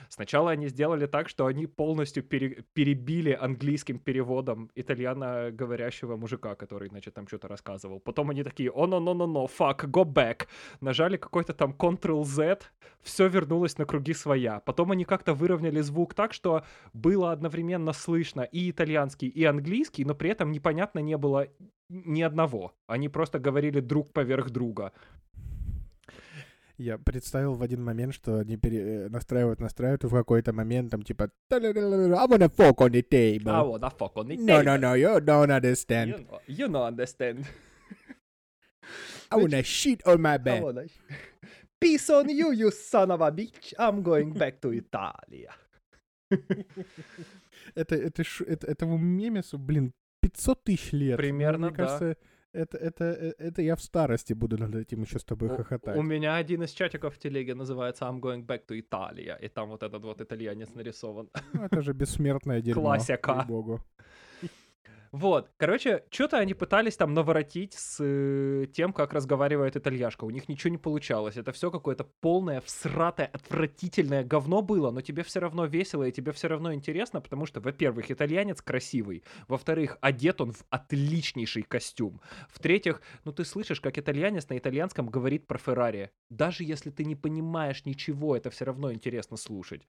[0.09, 6.89] Сначала они сделали так, что они полностью пере- перебили английским переводом итальяно говорящего мужика, который,
[6.89, 7.99] значит, там что-то рассказывал.
[7.99, 10.47] Потом они такие, о, no, no, no, no, fuck, go back.
[10.81, 12.59] Нажали какой-то там Ctrl-Z,
[13.01, 14.59] все вернулось на круги своя.
[14.59, 20.15] Потом они как-то выровняли звук так, что было одновременно слышно и итальянский, и английский, но
[20.15, 21.47] при этом непонятно не было
[21.89, 22.73] ни одного.
[22.87, 24.91] Они просто говорили друг поверх друга.
[26.77, 29.05] Я представил в один момент, что они пере...
[29.05, 33.49] э, настраивают, настраивают, и в какой-то момент там типа I wanna fuck on the table.
[33.49, 34.81] I wanna fuck on the No, no, table.
[34.81, 36.09] no, you don't understand.
[36.09, 37.45] You know, you know understand.
[39.31, 40.61] I wanna shit on my bed.
[40.61, 40.83] wanna...
[41.79, 43.73] Peace on you, you son of a bitch.
[43.79, 45.53] I'm going back to Italia.
[47.75, 51.17] Это, это, это, этому мемесу, блин, 500 тысяч лет.
[51.17, 51.83] Примерно, Мне да.
[51.85, 52.17] кажется,
[52.53, 55.97] это, это, э, это я в старости буду над этим еще с тобой У- хохотать.
[55.97, 59.69] У меня один из чатиков в телеге называется I'm going back to Italia, и там
[59.69, 61.29] вот этот вот итальянец нарисован.
[61.53, 62.81] Ну, это же бессмертное дерьмо.
[62.81, 63.45] Классика.
[63.47, 63.79] богу.
[65.17, 70.25] Вот, короче, что-то они пытались там наворотить с э, тем, как разговаривает итальяшка.
[70.25, 71.37] У них ничего не получалось.
[71.37, 76.33] Это все какое-то полное, всратое, отвратительное говно было, но тебе все равно весело и тебе
[76.33, 83.01] все равно интересно, потому что, во-первых, итальянец красивый, во-вторых, одет он в отличнейший костюм, в-третьих,
[83.25, 86.11] ну ты слышишь, как итальянец на итальянском говорит про Феррари.
[86.29, 89.81] Даже если ты не понимаешь ничего, это все равно интересно слушать.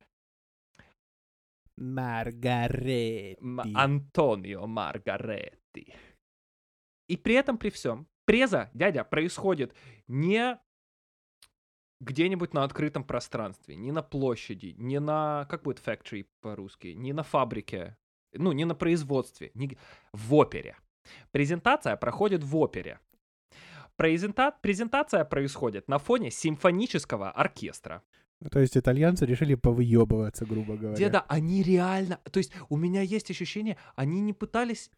[1.78, 3.38] Маргаретти.
[3.40, 5.94] М- Антонио Маргаретти.
[7.08, 9.74] И при этом, при всем, преза, дядя, происходит
[10.08, 10.58] не
[12.00, 17.22] где-нибудь на открытом пространстве, не на площади, не на, как будет factory по-русски, не на
[17.22, 17.96] фабрике,
[18.32, 19.76] ну, не на производстве, не...
[20.12, 20.76] в опере.
[21.32, 23.00] Презентация проходит в опере.
[23.96, 24.52] Презента...
[24.62, 28.02] Презентация происходит на фоне симфонического оркестра.
[28.50, 30.96] То есть итальянцы решили повыебываться, грубо говоря.
[30.96, 32.20] Деда, они реально...
[32.30, 34.90] То есть у меня есть ощущение, они не пытались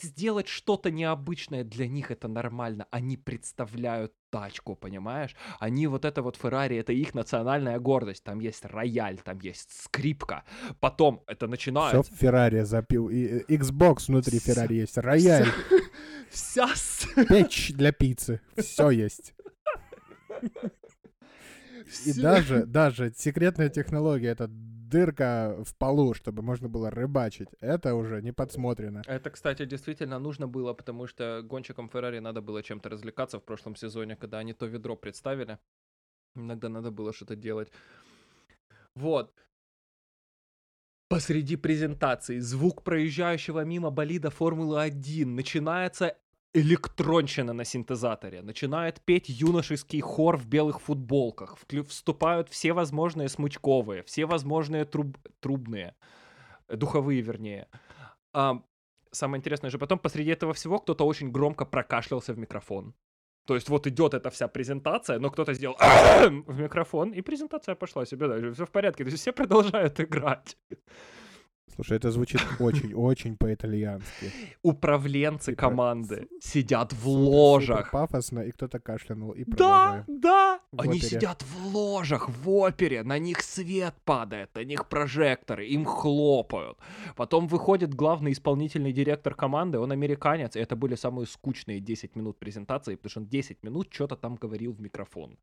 [0.00, 2.86] сделать что-то необычное, для них это нормально.
[2.90, 5.36] Они представляют тачку, понимаешь?
[5.60, 8.24] Они вот это вот Феррари, это их национальная гордость.
[8.24, 10.44] Там есть рояль, там есть скрипка.
[10.80, 12.02] Потом это Все начинается...
[12.02, 13.10] в Феррари запил.
[13.10, 14.96] И э, Xbox внутри Всё- Феррари есть.
[14.96, 15.48] Рояль,
[16.30, 16.68] Вся...
[17.28, 18.40] печь для пиццы.
[18.56, 19.34] Все есть.
[22.06, 24.48] И даже, даже секретная технология, это
[24.92, 27.48] дырка в полу, чтобы можно было рыбачить.
[27.60, 29.02] Это уже не подсмотрено.
[29.06, 33.76] Это, кстати, действительно нужно было, потому что гонщикам Феррари надо было чем-то развлекаться в прошлом
[33.76, 35.58] сезоне, когда они то ведро представили.
[36.36, 37.72] Иногда надо было что-то делать.
[38.94, 39.32] Вот.
[41.08, 46.16] Посреди презентации звук проезжающего мимо болида Формулы-1 начинается
[46.54, 54.26] электронщина на синтезаторе, начинает петь юношеский хор в белых футболках, вступают все возможные смычковые, все
[54.26, 55.94] возможные труб- трубные,
[56.68, 57.68] э, духовые вернее.
[58.34, 58.62] А,
[59.10, 62.94] самое интересное же, потом посреди этого всего кто-то очень громко прокашлялся в микрофон.
[63.46, 65.76] То есть вот идет эта вся презентация, но кто-то сделал
[66.46, 68.52] в микрофон, и презентация пошла себе дальше.
[68.52, 70.56] Все в порядке, то есть все продолжают играть.
[71.74, 74.30] Слушай, это звучит очень-очень по-итальянски.
[74.62, 77.90] Управленцы команды сидят в ложах.
[77.90, 80.60] пафосно, и кто-то кашлянул, и Да, да.
[80.76, 86.78] Они сидят в ложах, в опере, на них свет падает, на них прожекторы, им хлопают.
[87.16, 92.38] Потом выходит главный исполнительный директор команды, он американец, и это были самые скучные 10 минут
[92.38, 95.38] презентации, потому что он 10 минут что-то там говорил в микрофон.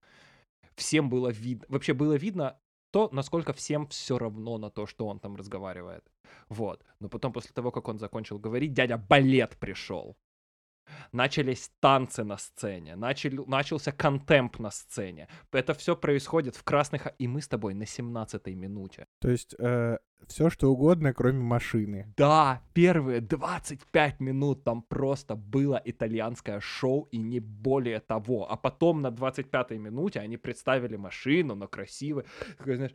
[0.76, 2.56] Всем было видно, вообще было видно
[2.92, 6.04] то, насколько всем все равно на то, что он там разговаривает.
[6.50, 6.84] Вот.
[7.00, 10.18] Но потом, после того, как он закончил говорить, дядя балет пришел.
[11.12, 15.28] Начались танцы на сцене, начали, начался контемп на сцене.
[15.52, 17.08] Это все происходит в красных...
[17.18, 19.06] И мы с тобой на 17-й минуте.
[19.20, 19.56] То есть
[20.28, 22.14] все, что угодно, кроме машины.
[22.18, 28.52] Да, первые 25 минут там просто было итальянское шоу и не более того.
[28.52, 32.26] А потом на 25-й минуте они представили машину, но красивой,
[32.58, 32.94] такой, знаешь,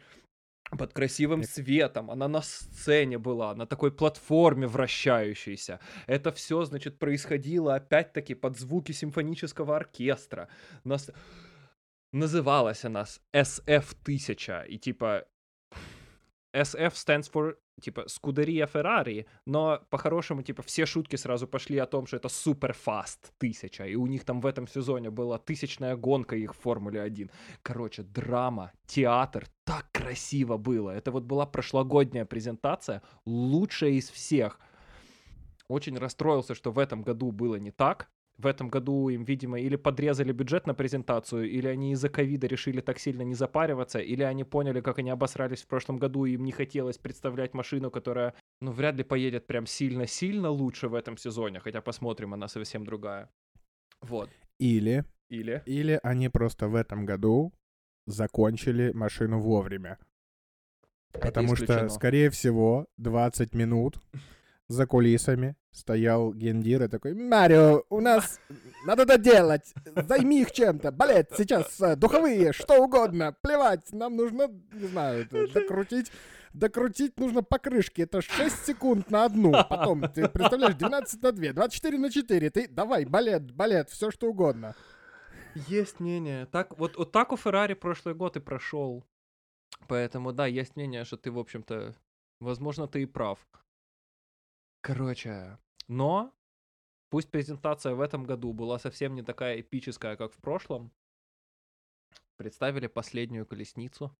[0.77, 2.11] под красивым светом.
[2.11, 5.81] Она на сцене была, на такой платформе вращающейся.
[6.07, 10.49] Это все, значит, происходило опять-таки под звуки симфонического оркестра.
[10.85, 11.11] Нас...
[12.12, 14.68] Называлась она с SF-1000.
[14.68, 15.25] И типа
[16.55, 22.07] SF stands for, типа, Скудерия Феррари, но по-хорошему, типа, все шутки сразу пошли о том,
[22.07, 26.55] что это суперфаст тысяча, и у них там в этом сезоне была тысячная гонка их
[26.55, 27.30] в Формуле 1.
[27.62, 30.90] Короче, драма, театр, так красиво было.
[30.90, 34.61] Это вот была прошлогодняя презентация, лучшая из всех.
[35.68, 38.09] Очень расстроился, что в этом году было не так.
[38.37, 42.80] В этом году им, видимо, или подрезали бюджет на презентацию, или они из-за ковида решили
[42.80, 46.45] так сильно не запариваться, или они поняли, как они обосрались в прошлом году, и им
[46.45, 51.61] не хотелось представлять машину, которая, ну, вряд ли поедет прям сильно-сильно лучше в этом сезоне,
[51.61, 53.30] хотя посмотрим, она совсем другая.
[54.01, 54.30] Вот.
[54.59, 55.62] Или, Или...
[55.66, 57.53] или они просто в этом году
[58.07, 59.99] закончили машину вовремя.
[61.12, 61.89] Это Потому что, исключено.
[61.89, 64.01] скорее всего, 20 минут
[64.69, 68.41] за кулисами стоял Гендир и такой, Марио, у нас
[68.87, 69.75] надо это делать,
[70.09, 76.12] займи их чем-то, балет, сейчас э, духовые, что угодно, плевать, нам нужно, не знаю, докрутить,
[76.53, 81.99] докрутить нужно покрышки, это 6 секунд на одну, потом, ты представляешь, 12 на 2, 24
[81.99, 84.75] на 4, ты давай, балет, балет, все что угодно.
[85.69, 86.47] Есть мнение.
[86.47, 89.05] Так, вот, вот так у Феррари прошлый год и прошел.
[89.87, 91.95] Поэтому, да, есть мнение, что ты, в общем-то,
[92.41, 93.39] возможно, ты и прав.
[94.85, 95.59] Короче,
[95.89, 96.30] но
[97.09, 100.93] пусть презентация в этом году была совсем не такая эпическая, как в прошлом.
[102.37, 104.14] Представили последнюю колесницу.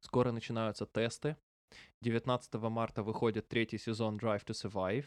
[0.00, 1.36] Скоро начинаются тесты.
[2.00, 5.04] 19 марта выходит третий сезон Drive to Survive.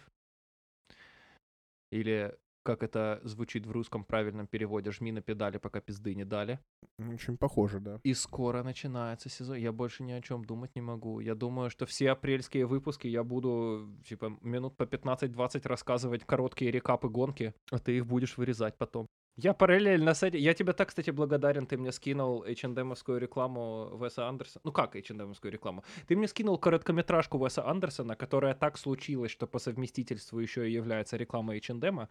[1.91, 6.59] Или, как это звучит в русском правильном переводе, жми на педали, пока пизды не дали.
[6.97, 7.99] Очень похоже, да.
[8.03, 9.57] И скоро начинается сезон.
[9.57, 11.19] Я больше ни о чем думать не могу.
[11.19, 17.07] Я думаю, что все апрельские выпуски я буду, типа, минут по 15-20 рассказывать короткие рекапы
[17.07, 19.07] гонки, а ты их будешь вырезать потом.
[19.37, 20.39] Я параллельно с этим...
[20.39, 21.67] Я тебе так, кстати, благодарен.
[21.67, 24.61] Ты мне скинул H&M-овскую рекламу Веса Андерсона.
[24.63, 25.83] Ну как H&M-овскую рекламу?
[26.07, 31.17] Ты мне скинул короткометражку Веса Андерсона, которая так случилась, что по совместительству еще и является
[31.17, 32.07] рекламой H&M.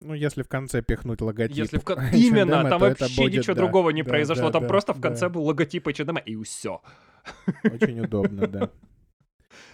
[0.00, 1.56] Ну, если в конце пихнуть логотип.
[1.56, 4.08] Если в кон- H&M, Именно, там то это вообще будет, ничего да, другого не да,
[4.08, 4.46] произошло.
[4.46, 5.08] да, Там да, просто в да.
[5.08, 6.82] конце был логотип H&M, и все.
[7.64, 8.70] Очень удобно, да.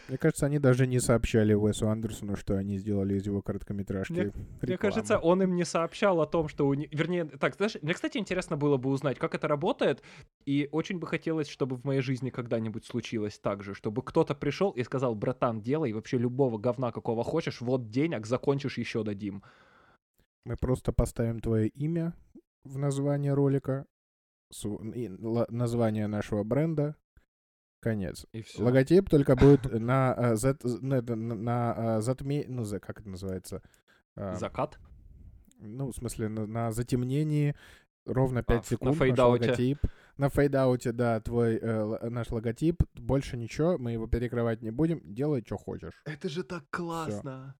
[0.08, 4.24] Мне кажется, они даже не сообщали Уэсу Андерсону, что они сделали из его короткометражки Мне-
[4.24, 4.78] Мне рекламу.
[4.78, 6.90] кажется, он им не сообщал о том, что у них...
[6.92, 10.02] Вернее, так, знаешь, мне, кстати, интересно было бы узнать, как это работает,
[10.44, 14.70] и очень бы хотелось, чтобы в моей жизни когда-нибудь случилось так же, чтобы кто-то пришел
[14.72, 19.42] и сказал, братан, делай вообще любого говна, какого хочешь, вот денег, закончишь, еще дадим.
[20.44, 22.14] Мы просто поставим твое имя
[22.64, 23.86] в название ролика,
[25.48, 26.96] название нашего бренда,
[27.80, 28.26] конец.
[28.32, 28.62] И все.
[28.62, 32.44] Логотип только будет на э, зат- на на затме...
[32.48, 33.62] Ну, за- как это называется?
[34.16, 34.78] А, Закат?
[35.58, 37.54] Ну, в смысле, на, на затемнении
[38.06, 39.44] ровно 5 А, на секунд наш fade-out е.
[39.46, 39.78] логотип.
[40.16, 42.82] На fade-out е, да, твой э, наш логотип.
[42.94, 45.00] Больше ничего, мы его перекрывать не будем.
[45.04, 46.02] Делай, что хочешь.
[46.04, 47.54] Это же так классно.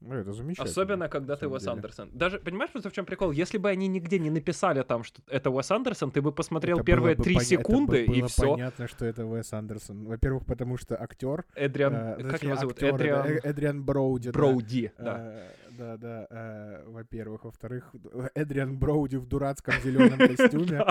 [0.00, 0.70] Ну, это замечательно.
[0.70, 1.72] Особенно, когда ты Уэс деле.
[1.72, 2.10] Андерсон.
[2.12, 3.32] Даже, понимаешь, просто в чем прикол?
[3.32, 6.86] Если бы они нигде не написали там, что это Уэс Андерсон, ты бы посмотрел Это
[6.86, 8.50] первые три поня- это бы секунды, и было все.
[8.52, 10.06] понятно, что это Уэс Андерсон.
[10.06, 11.44] Во-первых, потому что актер...
[11.54, 12.74] Эдриан, э, как его зовут?
[12.74, 14.30] актер, Эдриан Эдриан Броуди.
[14.30, 14.38] да.
[14.38, 15.16] Броуди, да.
[15.20, 15.48] Э,
[15.78, 17.44] Да, да, э, во-первых.
[17.44, 17.94] Во-вторых,
[18.34, 20.84] Эдриан Броуди в дурацком зеленом костюме.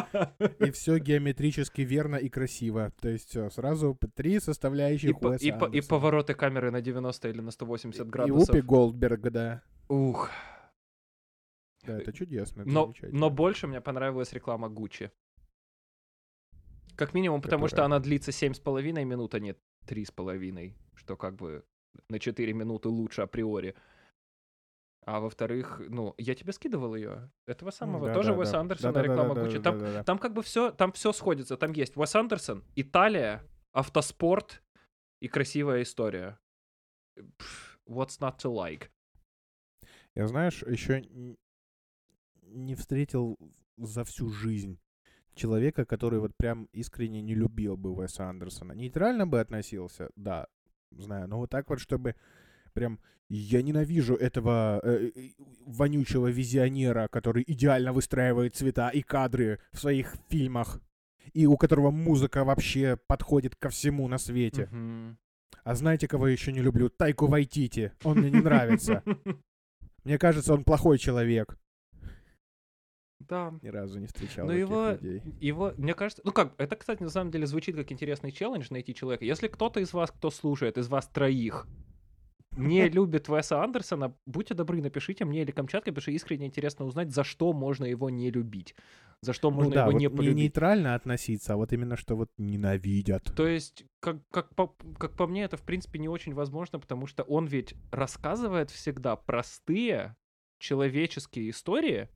[0.59, 2.91] И все геометрически верно и красиво.
[3.01, 5.81] То есть все, сразу три И, составляющих и, и Андерсона.
[5.87, 8.49] повороты камеры на 90 или на 180 И градусов.
[8.49, 9.61] Упи Голдберг, да.
[9.87, 10.29] Ух.
[11.85, 15.11] Да, это чудесно, это Но, но больше мне понравилась реклама Гуччи.
[16.95, 17.85] Как минимум, потому что Которая?
[17.85, 19.55] она длится 7,5 минут, а не
[19.87, 21.63] 3,5, что как бы
[22.09, 23.75] на 4 минуты лучше априори.
[25.09, 27.31] А во-вторых, ну, я тебе скидывал ее.
[27.47, 28.09] Этого самого.
[28.09, 28.59] Да, тоже да, Уэс да.
[28.59, 29.63] Андерсона Да-да-да, реклама да-да-да, Гуччи.
[29.63, 30.03] Там, да-да-да.
[30.03, 31.57] там как бы все, там все сходится.
[31.57, 33.41] Там есть Уэс Андерсон, Италия,
[33.71, 34.61] автоспорт
[35.19, 36.37] и красивая история.
[37.87, 38.89] What's not to like?
[40.13, 41.03] Я, знаешь, еще
[42.43, 43.39] не встретил
[43.77, 44.79] за всю жизнь
[45.33, 48.73] человека, который вот прям искренне не любил бы Уэса Андерсона.
[48.73, 50.45] Нейтрально бы относился, да,
[50.91, 52.15] знаю, но вот так вот, чтобы
[52.71, 52.99] прям
[53.29, 55.29] я ненавижу этого э, э,
[55.65, 60.81] вонючего визионера, который идеально выстраивает цвета и кадры в своих фильмах,
[61.33, 64.67] и у которого музыка вообще подходит ко всему на свете.
[64.71, 65.17] Мгм.
[65.63, 66.89] А знаете, кого я еще не люблю?
[66.89, 67.91] Тайку Вайтити.
[68.03, 69.03] Он мне не нравится.
[70.05, 71.59] Мне кажется, он плохой человек.
[73.19, 73.53] Да.
[73.61, 75.21] Ни разу не встречал Но таких его, людей.
[75.39, 78.95] его, мне кажется, ну как, это, кстати, на самом деле звучит как интересный челлендж найти
[78.95, 79.25] человека.
[79.25, 81.67] Если кто-то из вас, кто слушает, из вас троих,
[82.59, 87.23] не любит Уэса Андерсона, будьте добры, напишите мне или Камчатка, что искренне интересно узнать, за
[87.23, 88.75] что можно его не любить.
[89.21, 90.37] За что Ну можно да, его вот не не полюбить.
[90.37, 93.23] нейтрально относиться, а вот именно что вот ненавидят.
[93.35, 97.05] То есть, как, как, по, как по мне, это, в принципе, не очень возможно, потому
[97.07, 100.15] что он ведь рассказывает всегда простые
[100.59, 102.09] человеческие истории,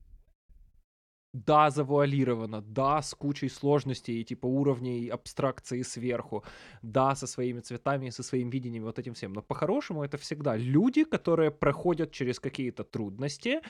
[1.34, 6.44] да, завуалировано, да, с кучей сложностей типа уровней абстракции сверху,
[6.82, 9.32] да, со своими цветами, со своим видением, вот этим всем.
[9.32, 13.60] Но по-хорошему это всегда люди, которые проходят через какие-то трудности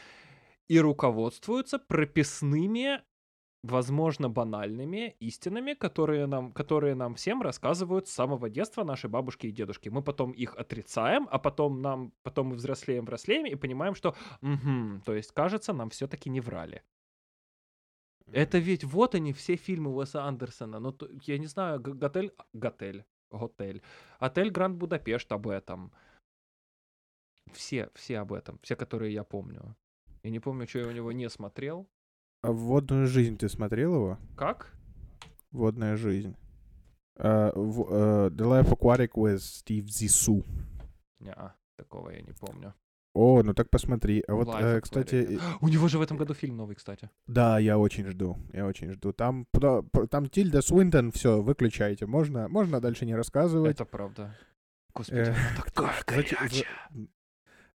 [0.68, 3.00] и руководствуются прописными
[3.62, 9.52] возможно, банальными истинами, которые нам, которые нам всем рассказывают с самого детства наши бабушки и
[9.52, 9.88] дедушки.
[9.88, 15.00] Мы потом их отрицаем, а потом нам, потом мы взрослеем, взрослеем и понимаем, что, «Мгм,
[15.06, 16.82] то есть, кажется, нам все-таки не врали.
[18.32, 20.80] Это ведь вот они, все фильмы Уэса Андерсона.
[20.80, 22.32] Ну, то- я не знаю, Готель...
[22.52, 23.04] Готель.
[23.30, 23.82] Готель.
[24.18, 25.92] Отель Гранд Будапешт об этом.
[27.52, 28.58] Все, все об этом.
[28.62, 29.76] Все, которые я помню.
[30.22, 31.86] Я не помню, что я у него не смотрел.
[32.42, 34.18] А «Водную жизнь» ты смотрел его?
[34.36, 34.72] Как?
[35.50, 36.36] «Водная жизнь».
[37.16, 40.44] А, в- э, The Life Aquatic with Steve Zissou.
[41.20, 41.34] Не,
[41.76, 42.74] такого я не помню.
[43.14, 44.22] О, ну так посмотри.
[44.28, 47.08] А вот, Life э, кстати, У него же в этом году фильм новый, кстати.
[47.28, 49.12] да, я очень жду, я очень жду.
[49.12, 49.46] Там,
[50.10, 52.06] там Тильда Свинтон, все, выключайте.
[52.06, 53.76] Можно, можно дальше не рассказывать.
[53.76, 54.34] Это правда.
[54.94, 55.34] Господи, Э,
[56.06, 56.48] горячая.
[56.48, 57.06] за-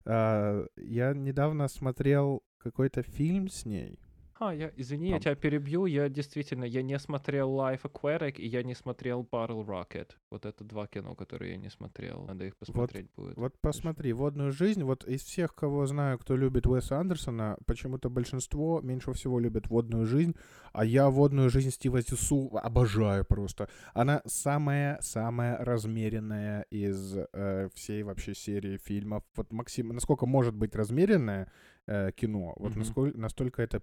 [0.06, 3.98] А, я недавно смотрел какой-то фильм с ней.
[4.42, 5.20] А, я, извини, я Там.
[5.20, 5.84] тебя перебью.
[5.84, 10.12] Я действительно, я не смотрел Life Aquatic, и я не смотрел Battle Rocket.
[10.30, 12.24] Вот это два кино, которые я не смотрел.
[12.26, 13.36] Надо их посмотреть будет.
[13.36, 18.80] Вот посмотри, «Водную жизнь», вот из всех, кого знаю, кто любит Уэса Андерсона, почему-то большинство
[18.80, 20.34] меньше всего любит «Водную жизнь»,
[20.72, 23.68] а я «Водную жизнь» Стива Зису обожаю просто.
[23.92, 29.22] Она самая-самая размеренная из э, всей вообще серии фильмов.
[29.36, 31.52] Вот Максим, насколько может быть размеренное
[31.86, 32.78] э, кино, вот Мгм.
[32.78, 33.80] насколько, настолько это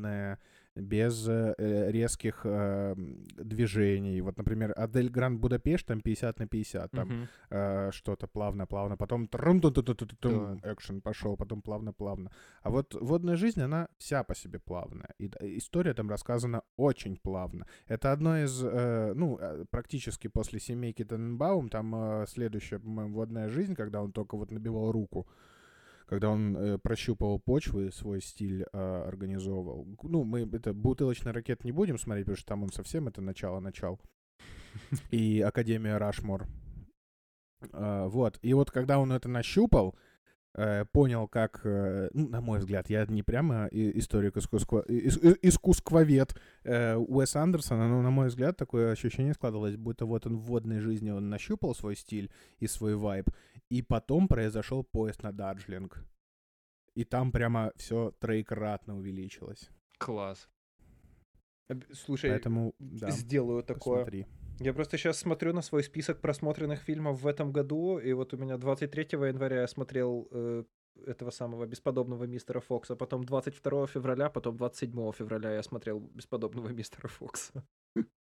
[0.00, 0.38] плавное,
[0.78, 2.94] без э, э, резких э,
[3.44, 4.20] движений.
[4.20, 7.28] Вот, например, «Адель Гранд Будапешт» там 50 на 50, там Мгм.
[7.50, 10.32] э, что-то плавно-плавно, потом трум ту ту ту ту тум
[10.62, 10.72] Да.
[10.72, 12.30] экшен пошел, потом плавно-плавно.
[12.62, 15.08] А вот водная жизнь, она вся по себе плавная.
[15.18, 17.66] И история там рассказана очень плавно.
[17.88, 23.48] Это одно из, э, ну, э, практически после семейки Тененбаум, там э, следующая, по-моему, водная
[23.48, 25.26] жизнь, когда он только вот набивал руку
[26.06, 29.86] когда он э, прощупывал почву и свой стиль э, организовывал.
[30.02, 34.00] Ну, мы это бутылочный ракет не будем смотреть, потому что там он совсем это начало-начал.
[35.10, 36.46] И Академия Рашмор.
[37.72, 38.38] А, вот.
[38.42, 39.96] И вот когда он это нащупал,
[40.54, 45.48] э, понял, как, э, ну, на мой взгляд, я не прямо историк искусства, ис- и-
[45.48, 46.34] искусствовед
[46.64, 50.80] э, Уэса Андерсона, но, на мой взгляд, такое ощущение складывалось, будто вот он в водной
[50.80, 53.28] жизни, он нащупал свой стиль и свой вайб,
[53.70, 56.04] и потом произошел поезд на Дарджлинг.
[56.94, 59.70] И там прямо все троекратно увеличилось.
[59.98, 60.48] Класс.
[61.92, 64.04] Слушай, Поэтому, да, сделаю такое.
[64.04, 64.26] посмотри.
[64.60, 68.36] Я просто сейчас смотрю на свой список просмотренных фильмов в этом году, и вот у
[68.36, 70.64] меня 23 января я смотрел э,
[71.06, 77.08] этого самого бесподобного мистера Фокса, потом 22 февраля, потом 27 февраля я смотрел бесподобного мистера
[77.08, 77.66] Фокса.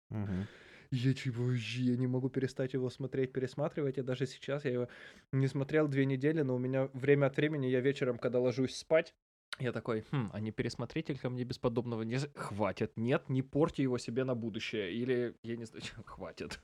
[0.09, 0.47] Мгм.
[0.91, 3.97] Я типа вообще я не могу перестать его смотреть, пересматривать.
[3.97, 4.87] И даже сейчас я его
[5.31, 9.13] не смотрел две недели, но у меня время от времени, я вечером, когда ложусь спать,
[9.59, 12.17] я такой, хм, а не пересмотреть или ко мне бесподобного не...
[12.35, 14.91] Хватит, нет, не порти его себе на будущее.
[14.91, 16.59] Или, я не знаю, хватит.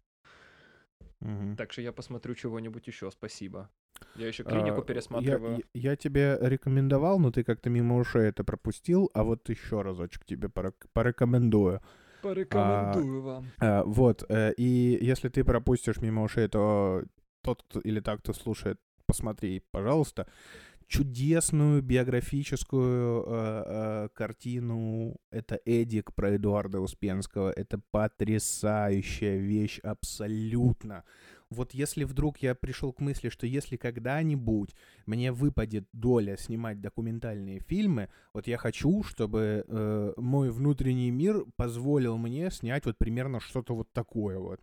[1.20, 1.56] Мгм.
[1.56, 3.70] Так что я посмотрю чего-нибудь еще, спасибо.
[4.16, 5.52] Я еще клинику А, пересматриваю.
[5.54, 9.82] Я, я- я тебе рекомендовал, но ты как-то мимо ушей это пропустил, а вот еще
[9.82, 11.82] разочек тебе порек- порекомендую.
[12.26, 13.46] Порекомендую вам.
[13.60, 17.04] А, вот, э, и если ты пропустишь мимо ушей, то
[17.44, 20.26] тот кто, или так, кто слушает, посмотри, пожалуйста,
[20.88, 25.18] чудесную биографическую э, э, картину.
[25.30, 27.52] Это Эдик про Эдуарда Успенского.
[27.52, 31.04] Это потрясающая вещь абсолютно.
[31.52, 34.76] Вот если вдруг я пришел к мысли, что если когда-нибудь
[35.06, 42.18] мне выпадет доля снимать документальные фильмы, вот я хочу, чтобы э, мой внутренний мир позволил
[42.18, 44.60] мне снять вот примерно что-то вот такое вот.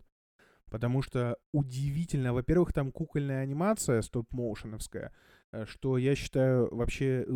[0.69, 5.13] Потому что удивительно, во-первых, там кукольная анимация стоп-моушеновская,
[5.51, 7.31] э, что я считаю вообще э,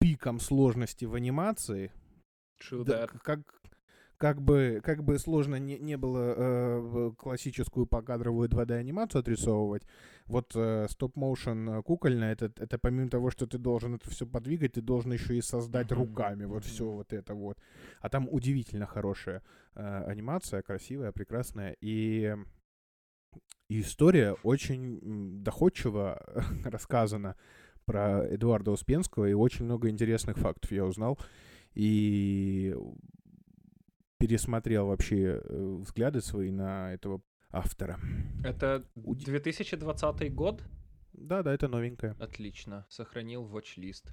[0.00, 1.92] пиком сложности в анимации.
[2.60, 3.18] True Да, that.
[3.22, 3.62] как,
[4.20, 9.82] как, бы, как бы сложно не, не было э, классическую покадровую 2D-анимацию отрисовывать,
[10.26, 14.82] вот э, стоп-моушен кукольная, это, это помимо того, что ты должен это все подвигать, ты
[14.82, 17.56] должен еще и создать руками вот все вот это вот.
[18.02, 19.42] А там удивительно хорошая
[19.74, 22.36] э, анимация, красивая, прекрасная, и,
[23.70, 26.22] и история очень доходчиво
[26.64, 27.36] рассказана
[27.86, 31.18] про Эдуарда Успенского, и очень много интересных фактов я узнал.
[31.74, 32.74] И
[34.20, 37.98] пересмотрел вообще э, взгляды свои на этого автора.
[38.44, 40.62] Это Уди- 2020 год?
[41.12, 42.14] Да, да, это новенькое.
[42.20, 44.12] Отлично, сохранил watch-лист.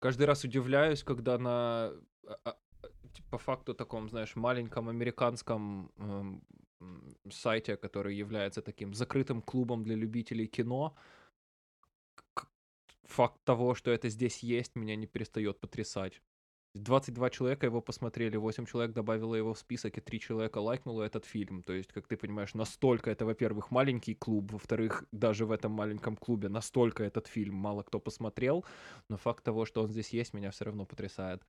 [0.00, 1.92] Каждый раз удивляюсь, когда на
[2.26, 2.52] а, а,
[2.82, 6.42] т- по факту таком, знаешь, маленьком американском эм,
[7.30, 10.96] сайте, который является таким закрытым клубом для любителей кино,
[13.04, 16.20] факт того, что это здесь есть, меня не перестает потрясать.
[16.74, 21.26] 22 человека его посмотрели, 8 человек добавило его в список, и 3 человека лайкнуло этот
[21.26, 21.62] фильм.
[21.62, 26.16] То есть, как ты понимаешь, настолько это, во-первых, маленький клуб, во-вторых, даже в этом маленьком
[26.16, 28.64] клубе настолько этот фильм мало кто посмотрел,
[29.08, 31.42] но факт того, что он здесь есть, меня все равно потрясает.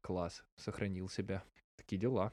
[0.00, 1.42] Класс, сохранил себя.
[1.76, 2.32] Такие дела.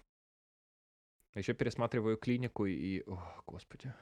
[1.34, 3.04] Еще пересматриваю клинику и...
[3.08, 3.94] О, господи.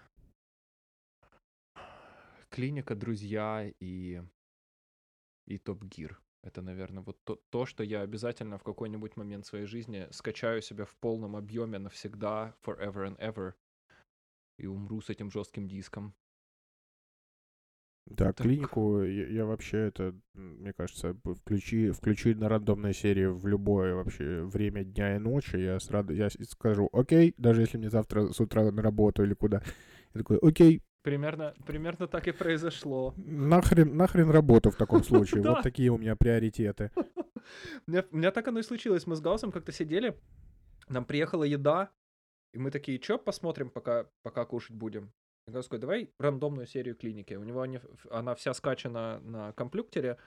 [2.50, 4.22] Клиника, друзья и...
[5.48, 6.23] И Топ Гир.
[6.44, 10.86] Это, наверное, вот то, то, что я обязательно в какой-нибудь момент своей жизни скачаю себя
[10.86, 13.54] в полном объеме навсегда, forever and ever,
[14.58, 16.16] и умру с этим жестким диском.
[18.06, 18.46] Да, Так.
[18.46, 24.42] клинику я, я вообще это, мне кажется, включи, включи на рандомной серии в любое вообще
[24.44, 28.40] время дня и ночи, я сразу я с- скажу, окей, даже если мне завтра с
[28.42, 29.64] утра на работу или куда.
[30.14, 33.14] Я такой, окей, Примерно, примерно так и произошло.
[33.18, 35.42] нахрен, нахрен работу в таком случае.
[35.42, 36.92] Вот такие у меня приоритеты.
[37.88, 39.06] У меня, так оно и случилось.
[39.06, 40.18] Мы с Гаусом как-то сидели,
[40.88, 41.90] нам приехала еда,
[42.54, 45.12] и мы такие, чё посмотрим, пока, пока кушать будем?
[45.46, 47.34] И Гаус такой, давай рандомную серию клиники.
[47.34, 50.18] У него они, она вся скачана на компьютере,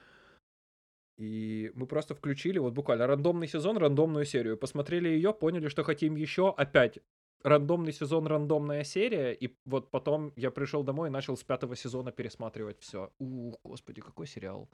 [1.16, 4.58] и мы просто включили, вот буквально рандомный сезон, рандомную серию.
[4.58, 6.98] Посмотрели ее, поняли, что хотим еще, опять
[7.42, 12.12] рандомный сезон, рандомная серия, и вот потом я пришел домой и начал с пятого сезона
[12.12, 13.10] пересматривать все.
[13.18, 14.68] Ух, господи, какой сериал.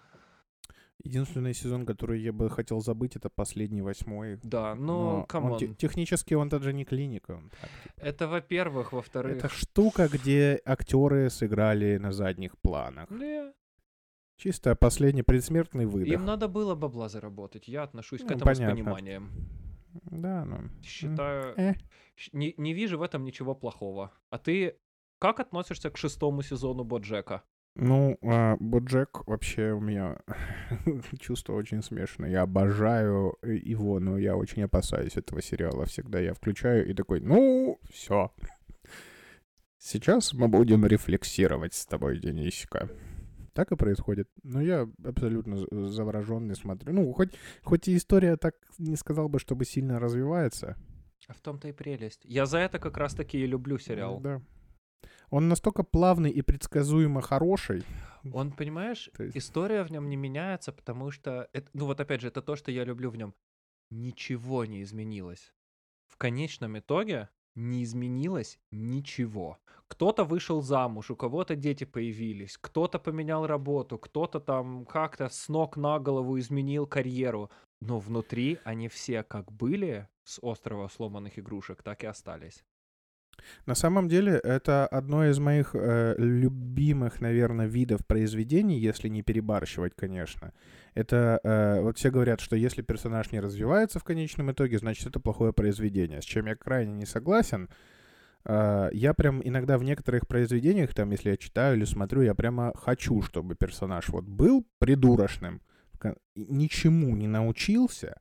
[1.04, 4.38] Единственный сезон, который я бы хотел забыть, это последний восьмой.
[4.44, 5.58] Да, ну, come on.
[5.58, 7.32] те- технически он даже не клиника.
[7.32, 8.06] он так, типа.
[8.06, 8.92] Это, во-первых.
[8.92, 9.36] Во-вторых...
[9.38, 13.10] Это штука, где актеры сыграли на задних планах.
[13.10, 13.52] Не,
[14.36, 16.12] Чисто последний предсмертный выдох.
[16.12, 17.68] Им надо было бабла заработать.
[17.68, 18.66] Я отношусь к Ну, этому понятно.
[18.66, 19.30] с пониманием.
[20.05, 20.70] Да, ну.
[20.82, 21.55] Считаю...
[21.59, 21.74] э.
[22.32, 24.12] Не, не вижу в этом ничего плохого.
[24.30, 24.78] А ты
[25.18, 27.43] как относишься к шестому сезону Боджека?
[27.74, 30.18] Ну, а, Боджек вообще у меня
[31.20, 32.30] чувство очень смешанное.
[32.30, 36.20] Я обожаю э, его, но я очень опасаюсь этого сериала всегда.
[36.20, 38.30] Я включаю и такой, ну, все.
[39.78, 42.90] Сейчас мы будем рефлексировать с тобой, Денисика.
[43.53, 44.28] Так и происходит.
[44.42, 45.57] Но я абсолютно
[45.88, 46.92] завороженный смотрю.
[46.92, 47.30] Ну, хоть,
[47.62, 50.76] хоть и история так не сказал бы, чтобы сильно развивается.
[51.28, 52.20] А в том-то и прелесть.
[52.24, 54.20] Я за это как раз-таки и люблю сериал.
[54.20, 54.40] Да.
[55.30, 57.84] Он настолько плавный и предсказуемо хороший.
[58.32, 61.48] Он, понимаешь, есть- история в нем не меняется, потому что...
[61.53, 63.34] это- ну вот опять же, это то, что я люблю в нем.
[63.90, 65.53] Ничего не изменилось.
[66.07, 69.59] В конечном итоге не изменилось ничего.
[69.88, 75.76] Кто-то вышел замуж, у кого-то дети появились, кто-то поменял работу, кто-то там как-то с ног
[75.76, 77.50] на голову изменил карьеру.
[77.80, 82.64] но внутри они все как были с острова сломанных игрушек, так и остались.
[83.66, 89.94] На самом деле, это одно из моих э, любимых, наверное, видов произведений, если не перебарщивать,
[89.94, 90.52] конечно.
[90.94, 95.20] Это э, вот все говорят, что если персонаж не развивается в конечном итоге, значит это
[95.20, 96.20] плохое произведение.
[96.20, 97.68] С чем я крайне не согласен.
[98.44, 102.72] Э, я прям иногда в некоторых произведениях, там, если я читаю или смотрю, я прямо
[102.76, 105.62] хочу, чтобы персонаж вот был придурочным,
[106.34, 108.20] ничему не научился,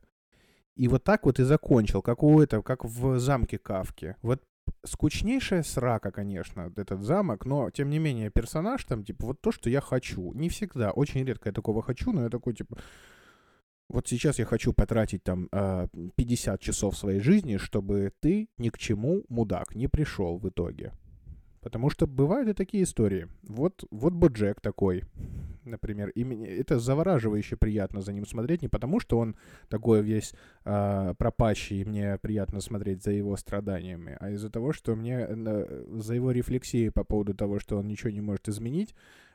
[0.76, 4.16] и вот так вот и закончил, как у этого, как в замке Кавки.
[4.22, 4.42] Вот
[4.84, 9.70] скучнейшая срака, конечно, этот замок, но, тем не менее, персонаж там, типа, вот то, что
[9.70, 10.32] я хочу.
[10.34, 12.78] Не всегда, очень редко я такого хочу, но я такой, типа,
[13.88, 15.48] вот сейчас я хочу потратить там
[16.16, 20.92] 50 а, часов своей жизни, чтобы ты ни к чему, мудак, не пришел в итоге.
[21.62, 23.28] Потому что бывают и такие истории.
[23.44, 25.04] Вот, вот Боджек такой,
[25.64, 26.08] например.
[26.10, 28.62] И мне, это завораживающе приятно за ним смотреть.
[28.62, 29.36] Не потому, что он
[29.68, 30.34] такой весь
[30.64, 35.84] э, пропащий, и мне приятно смотреть за его страданиями, а из-за того, что мне э,
[36.00, 38.92] за его рефлексией по поводу того, что он ничего не может изменить,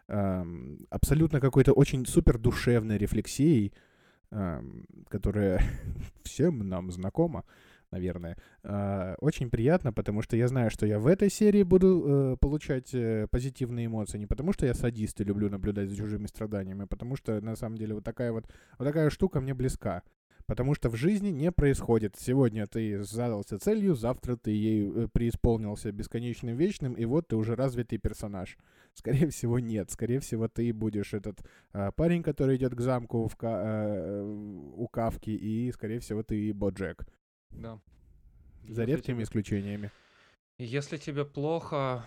[0.10, 0.46] э,
[0.90, 3.72] абсолютно какой-то очень супер душевной рефлексией,
[4.32, 4.62] э,
[5.08, 5.62] которая
[6.24, 7.46] всем нам знакома
[7.92, 8.38] наверное.
[8.64, 12.94] А, очень приятно, потому что я знаю, что я в этой серии буду э, получать
[12.94, 14.18] э, позитивные эмоции.
[14.18, 17.56] Не потому что я садист и люблю наблюдать за чужими страданиями, а потому что, на
[17.56, 18.46] самом деле, вот такая вот,
[18.78, 20.04] вот такая штука мне близка.
[20.48, 22.16] Потому что в жизни не происходит.
[22.18, 27.54] Сегодня ты задался целью, завтра ты ей э, преисполнился бесконечным вечным, и вот ты уже
[27.56, 28.58] развитый персонаж.
[28.94, 29.92] Скорее всего, нет.
[29.92, 31.40] Скорее всего, ты будешь этот
[31.74, 36.54] а, парень, который идет к замку в ка- а, у Кавки, и, скорее всего, ты
[36.54, 37.06] Боджек.
[37.58, 37.80] Да.
[38.64, 39.24] За если редкими тебе...
[39.24, 39.92] исключениями.
[40.60, 42.06] Если тебе плохо,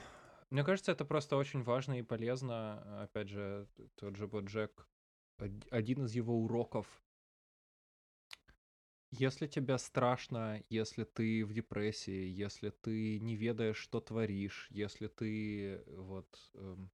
[0.50, 3.02] мне кажется, это просто очень важно и полезно.
[3.02, 4.88] Опять же, тот же Боджек,
[5.70, 6.86] один из его уроков.
[9.12, 15.82] Если тебе страшно, если ты в депрессии, если ты не ведаешь, что творишь, если ты
[15.88, 16.90] вот эм,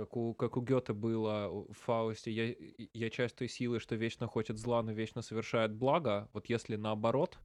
[0.00, 2.54] как у, как у Гёте было в Фаусте, я,
[2.94, 6.30] я часть той силы, что вечно хочет зла, но вечно совершает благо.
[6.32, 7.38] Вот если наоборот,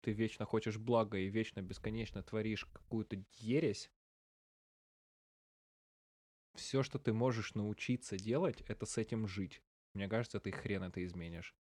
[0.00, 3.90] ты вечно хочешь блага и вечно бесконечно творишь какую-то ересь,
[6.54, 9.62] все, что ты можешь научиться делать, это с этим жить.
[9.92, 11.54] Мне кажется, ты хрен это изменишь.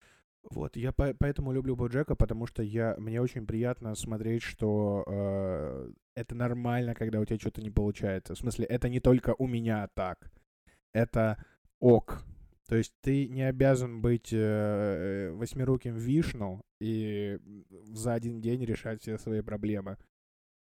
[0.52, 5.92] Вот, я по поэтому люблю Боджека, потому что я, мне очень приятно смотреть, что э,
[6.16, 8.36] это нормально, когда у тебя что-то не получается.
[8.36, 10.32] В смысле, это не только у меня так.
[10.94, 11.44] Это
[11.80, 12.24] ок.
[12.68, 17.40] То есть ты не обязан быть э, восьмируким вишну и
[17.70, 19.98] за один день решать все свои проблемы.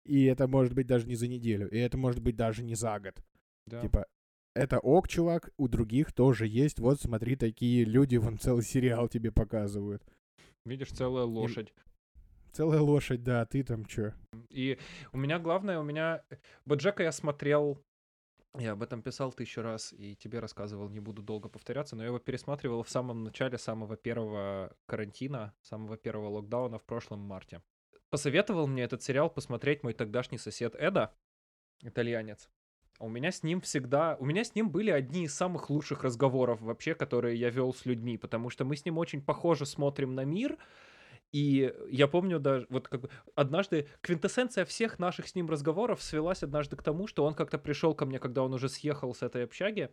[0.04, 2.98] И это может быть даже не за неделю, и это может быть даже не за
[2.98, 3.22] год.
[3.66, 3.80] Да.
[3.80, 4.06] Типа,
[4.54, 6.78] это ок, чувак, у других тоже есть.
[6.78, 10.02] Вот смотри, такие люди, вон целый сериал тебе показывают.
[10.64, 11.68] Видишь, целая лошадь.
[11.68, 12.52] И...
[12.52, 14.12] Целая лошадь, да, ты там чё?
[14.50, 14.78] И
[15.12, 16.22] у меня главное, у меня...
[16.66, 17.82] Боджека я смотрел
[18.58, 22.08] я об этом писал тысячу раз и тебе рассказывал, не буду долго повторяться, но я
[22.08, 27.62] его пересматривал в самом начале самого первого карантина, самого первого локдауна в прошлом марте.
[28.10, 31.14] Посоветовал мне этот сериал посмотреть мой тогдашний сосед Эда,
[31.80, 32.50] итальянец.
[33.02, 34.16] У меня с ним всегда...
[34.20, 37.84] У меня с ним были одни из самых лучших разговоров вообще, которые я вел с
[37.84, 40.56] людьми, потому что мы с ним очень похоже смотрим на мир,
[41.32, 46.44] и я помню даже, вот как бы, однажды квинтэссенция всех наших с ним разговоров свелась
[46.44, 49.44] однажды к тому, что он как-то пришел ко мне, когда он уже съехал с этой
[49.44, 49.90] общаги,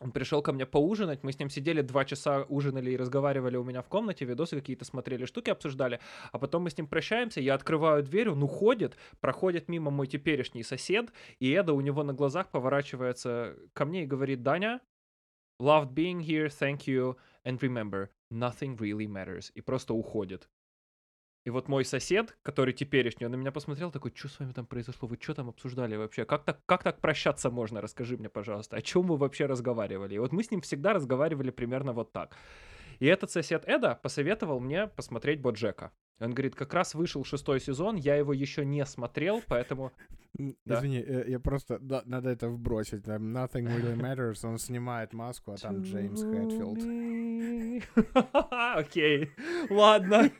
[0.00, 3.64] он пришел ко мне поужинать, мы с ним сидели два часа, ужинали и разговаривали у
[3.64, 6.00] меня в комнате, видосы какие-то смотрели, штуки обсуждали,
[6.32, 10.62] а потом мы с ним прощаемся, я открываю дверь, он уходит, проходит мимо мой теперешний
[10.62, 14.80] сосед, и Эда у него на глазах поворачивается ко мне и говорит, Даня,
[15.60, 20.48] loved being here, thank you, and remember, nothing really matters, и просто уходит.
[21.48, 24.66] И вот мой сосед, который теперешний, он на меня посмотрел, такой, что с вами там
[24.66, 26.26] произошло, вы что там обсуждали вообще?
[26.26, 27.80] Как так, как так прощаться можно?
[27.80, 30.14] Расскажи мне, пожалуйста, о чем вы вообще разговаривали?
[30.14, 32.36] И вот мы с ним всегда разговаривали примерно вот так.
[32.98, 35.90] И этот сосед Эда посоветовал мне посмотреть Боджека.
[36.20, 39.92] Он говорит, как раз вышел шестой сезон, я его еще не смотрел, поэтому...
[40.66, 41.24] Извини, да.
[41.24, 41.78] я просто...
[41.78, 43.04] Да, надо это вбросить.
[43.04, 46.82] Там Nothing Really Matters, он снимает маску, а там Джеймс Хэтфилд.
[48.76, 49.30] Окей,
[49.70, 50.30] ладно.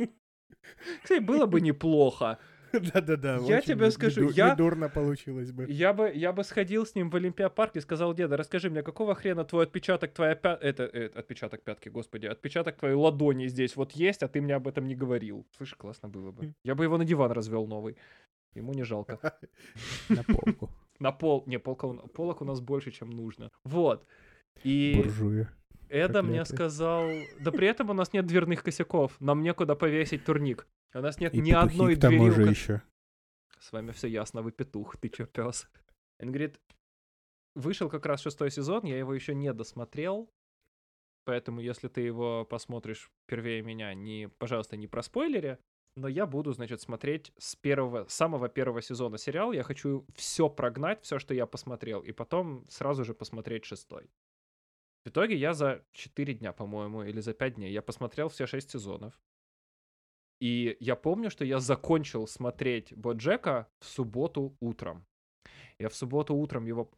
[1.03, 2.39] Кстати, было бы неплохо.
[2.73, 3.37] Да-да-да.
[3.39, 4.53] Я тебе скажу, я...
[4.53, 5.67] Недурно получилось бы.
[5.69, 9.15] Я бы, я бы сходил с ним в Олимпиапарк и сказал, деда, расскажи мне, какого
[9.15, 10.59] хрена твой отпечаток, твоя пя...
[10.61, 14.69] Это, это, отпечаток пятки, господи, отпечаток твоей ладони здесь вот есть, а ты мне об
[14.69, 15.47] этом не говорил.
[15.57, 16.55] Слышь, классно было бы.
[16.65, 17.97] Я бы его на диван развел новый.
[18.55, 19.19] Ему не жалко.
[20.09, 20.71] На полку.
[20.99, 21.45] На пол...
[21.47, 21.89] Не, полка...
[21.89, 23.51] полок у нас больше, чем нужно.
[23.65, 24.05] Вот.
[24.65, 24.95] И...
[24.97, 25.49] Буржуя.
[25.89, 27.09] Эда мне сказал...
[27.41, 29.21] Да при этом у нас нет дверных косяков.
[29.21, 30.67] Нам некуда повесить турник.
[30.95, 32.45] У нас нет И ни одной к тому двери.
[32.45, 32.83] же еще.
[33.61, 35.69] С вами все ясно, вы петух, ты чё, пес?
[36.21, 36.61] Он говорит,
[37.55, 40.31] вышел как раз шестой сезон, я его еще не досмотрел,
[41.25, 45.59] поэтому если ты его посмотришь первее меня, не, пожалуйста, не про спойлере,
[45.97, 51.03] но я буду, значит, смотреть с первого, самого первого сезона сериал, я хочу все прогнать,
[51.03, 54.09] все, что я посмотрел, и потом сразу же посмотреть шестой.
[55.09, 58.71] В итоге я за 4 дня, по-моему, или за 5 дней, я посмотрел все 6
[58.71, 59.19] сезонов.
[60.39, 65.07] И я помню, что я закончил смотреть Боджека в субботу утром.
[65.79, 66.91] Я в субботу утром его...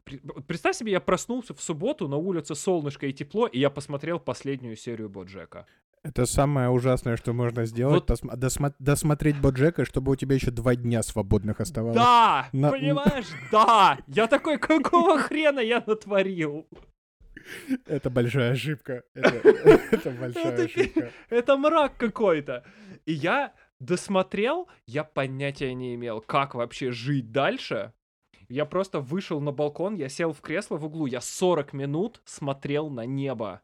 [0.49, 4.75] Представь себе, я проснулся в субботу, на улице солнышко и тепло, и я посмотрел последнюю
[4.75, 5.67] серию Боджека.
[6.03, 7.95] Это самое ужасное, что можно сделать.
[7.95, 11.95] Вот- посма- досма- досмотреть Боджека, чтобы у тебя еще два дня свободных оставалось.
[11.97, 12.49] Да!
[12.53, 13.29] На- Понимаешь?
[13.53, 13.99] Да!
[14.09, 16.67] Я такой, какого хрена я натворил?
[17.87, 19.05] Это большая ошибка.
[19.15, 21.13] Это, большая ошибка.
[21.29, 22.65] Это мрак какой-то.
[23.07, 27.93] И я досмотрел, я понятия не имел, как вообще жить дальше.
[28.49, 32.91] Я просто вышел на балкон, я сел в кресло в углу, я 40 минут смотрел
[32.91, 33.63] на небо.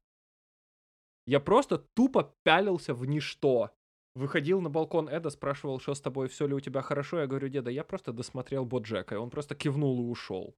[1.27, 3.73] Я просто тупо пялился в ничто.
[4.15, 7.21] Выходил на балкон Эда, спрашивал, что с тобой, все ли у тебя хорошо.
[7.21, 9.17] Я говорю, деда, я просто досмотрел Боджека.
[9.17, 10.57] И он просто кивнул и ушел.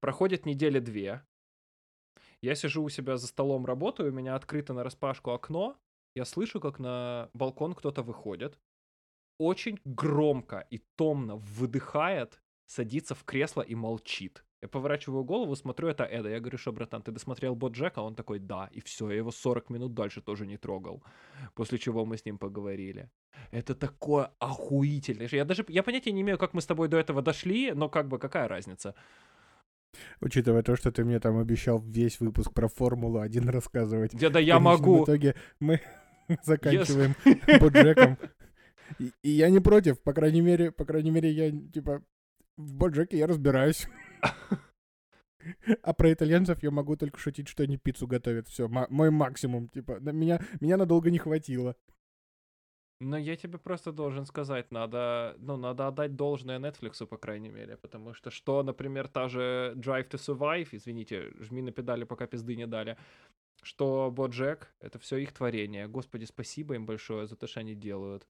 [0.00, 1.22] Проходит недели две.
[2.42, 5.76] Я сижу у себя за столом, работаю, у меня открыто на распашку окно.
[6.14, 8.58] Я слышу, как на балкон кто-то выходит.
[9.38, 14.44] Очень громко и томно выдыхает, садится в кресло и молчит.
[14.60, 16.28] Я поворачиваю голову, смотрю, это Эда.
[16.28, 18.00] Я говорю, что, братан, ты досмотрел Боджека?
[18.00, 18.68] Он такой, да.
[18.72, 21.02] И все, я его 40 минут дальше тоже не трогал.
[21.54, 23.08] После чего мы с ним поговорили.
[23.52, 25.28] Это такое охуительное.
[25.30, 28.08] Я даже, я понятия не имею, как мы с тобой до этого дошли, но как
[28.08, 28.94] бы какая разница.
[30.20, 34.16] Учитывая то, что ты мне там обещал весь выпуск про Формулу-1 рассказывать.
[34.16, 35.04] Деда, В я могу.
[35.04, 35.80] итоге мы
[36.42, 37.14] заканчиваем
[37.60, 38.18] Боджеком.
[38.98, 42.02] И, и я не против, по крайней мере, по крайней мере, я, типа,
[42.56, 43.86] в Боджеке я разбираюсь.
[45.82, 48.48] А про итальянцев я могу только шутить, что они пиццу готовят.
[48.48, 49.68] Все, мой максимум.
[49.68, 51.76] Типа, на меня, меня надолго не хватило.
[53.00, 57.76] Но я тебе просто должен сказать, надо, ну, надо отдать должное Netflix, по крайней мере,
[57.76, 62.56] потому что что, например, та же Drive to Survive, извините, жми на педали, пока пизды
[62.56, 62.96] не дали,
[63.62, 65.86] что Боджек, это все их творение.
[65.86, 68.26] Господи, спасибо им большое за то, что они делают.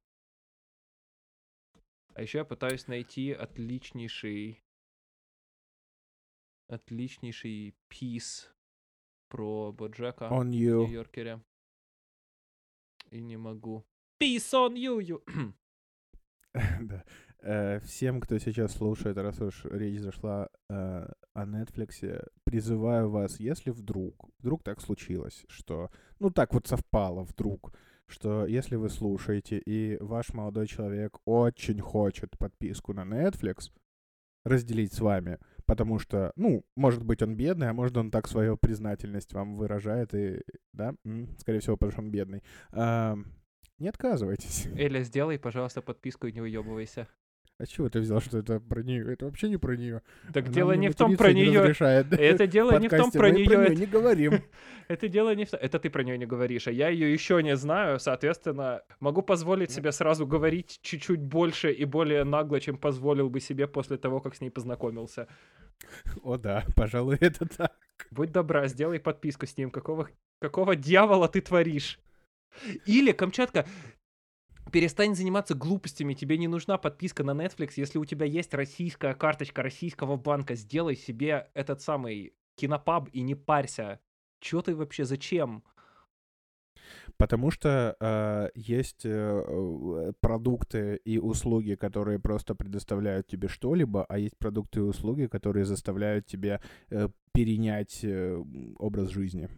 [2.14, 4.62] А еще я пытаюсь найти отличнейший,
[6.68, 8.52] отличнейший пис
[9.28, 10.44] про Боджека On в.
[10.48, 11.40] Нью-Йоркере.
[13.10, 13.86] И не могу.
[14.20, 15.52] Peace on you, you.
[16.80, 17.04] Да.
[17.40, 23.70] Э, Всем, кто сейчас слушает, раз уж речь зашла э, о Netflix, призываю вас, если
[23.70, 27.72] вдруг, вдруг так случилось, что, ну так вот совпало вдруг,
[28.06, 33.70] что если вы слушаете, и ваш молодой человек очень хочет подписку на Netflix
[34.44, 38.56] разделить с вами, потому что, ну, может быть, он бедный, а может, он так свою
[38.56, 40.42] признательность вам выражает, и,
[40.72, 40.94] да,
[41.38, 42.42] скорее всего, потому что он бедный.
[43.78, 44.66] Не отказывайтесь.
[44.76, 47.08] Эля, сделай, пожалуйста, подписку и не уебывайся.
[47.60, 49.12] А чего ты взял, что это про нее?
[49.12, 50.02] Это вообще не про нее.
[50.32, 51.50] Так дело не в том, про нее.
[51.50, 51.74] нее.
[52.20, 53.70] Это дело не в том, про Мы про нее.
[53.70, 54.44] нее не говорим.
[54.88, 55.58] Это дело не в том.
[55.60, 59.72] Это ты про нее не говоришь, а я ее еще не знаю, соответственно, могу позволить
[59.72, 64.36] себе сразу говорить чуть-чуть больше и более нагло, чем позволил бы себе после того, как
[64.36, 65.26] с ней познакомился.
[66.22, 67.76] О да, пожалуй, это так.
[68.12, 69.72] Будь добра, сделай подписку с ним.
[69.72, 70.08] Какого,
[70.40, 71.98] какого дьявола ты творишь?
[72.86, 73.66] Или, Камчатка,
[74.72, 76.14] перестань заниматься глупостями.
[76.14, 77.72] Тебе не нужна подписка на Netflix.
[77.76, 83.34] Если у тебя есть российская карточка российского банка, сделай себе этот самый кинопаб и не
[83.34, 84.00] парься.
[84.40, 85.64] Чё ты вообще, зачем?
[87.16, 94.18] Потому что э, есть э, э, продукты и услуги, которые просто предоставляют тебе что-либо, а
[94.18, 98.42] есть продукты и услуги, которые заставляют тебя э, перенять э,
[98.78, 99.48] образ жизни.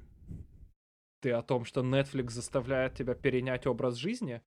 [1.21, 4.41] Ты о том, что Netflix заставляет тебя перенять образ жизни?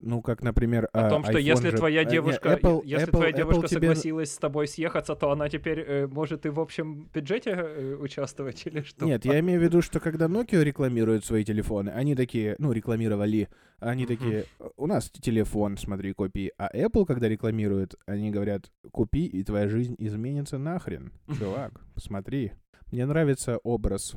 [0.00, 3.10] Ну, как, например, О а, том, что если же- твоя не, девушка, Apple- если Apple-
[3.10, 6.60] твоя Apple девушка тебе- согласилась с тобой съехаться, то она теперь э, может и в
[6.60, 9.04] общем бюджете э, участвовать или что?
[9.04, 13.48] Нет, я имею в виду, что когда Nokia рекламирует свои телефоны, они такие, ну, рекламировали,
[13.80, 14.16] они Мгм.
[14.16, 14.44] такие,
[14.76, 16.52] у нас телефон, смотри, купи.
[16.58, 21.12] А Apple, когда рекламирует, они говорят, купи, и твоя жизнь изменится нахрен.
[21.36, 22.52] Чувак, смотри.
[22.92, 24.14] Мне нравится образ.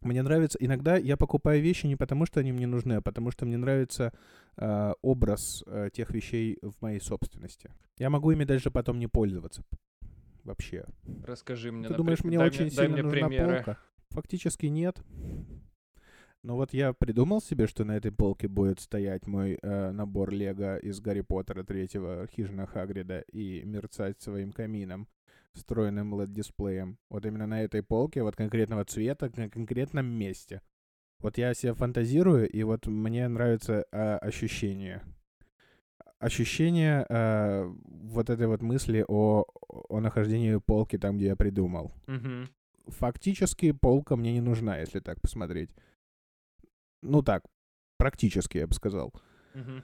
[0.00, 0.58] Мне нравится...
[0.60, 4.12] Иногда я покупаю вещи не потому, что они мне нужны, а потому что мне нравится
[4.56, 7.70] э, образ э, тех вещей в моей собственности.
[7.98, 9.62] Я могу ими даже потом не пользоваться.
[10.44, 10.86] Вообще.
[11.26, 11.84] Расскажи мне.
[11.84, 13.56] Ты напри- думаешь, мне дай очень дай сильно мне нужна примеры.
[13.56, 13.78] полка?
[14.10, 15.02] Фактически нет.
[16.42, 20.78] Но вот я придумал себе, что на этой полке будет стоять мой э, набор Лего
[20.78, 25.06] из Гарри Поттера третьего, Хижина Хагрида, и мерцать своим камином,
[25.54, 26.98] встроенным LED-дисплеем.
[27.08, 30.62] Вот именно на этой полке, вот конкретного цвета, на конкретном месте.
[31.20, 35.02] Вот я себе фантазирую, и вот мне нравится э, ощущение.
[36.18, 41.92] Ощущение э, вот этой вот мысли о, о нахождении полки там, где я придумал.
[42.06, 42.48] Мгм.
[42.86, 45.70] Фактически полка мне не нужна, если так посмотреть.
[47.02, 47.44] Ну так,
[47.98, 49.12] практически, я бы сказал.
[49.54, 49.82] Мгм.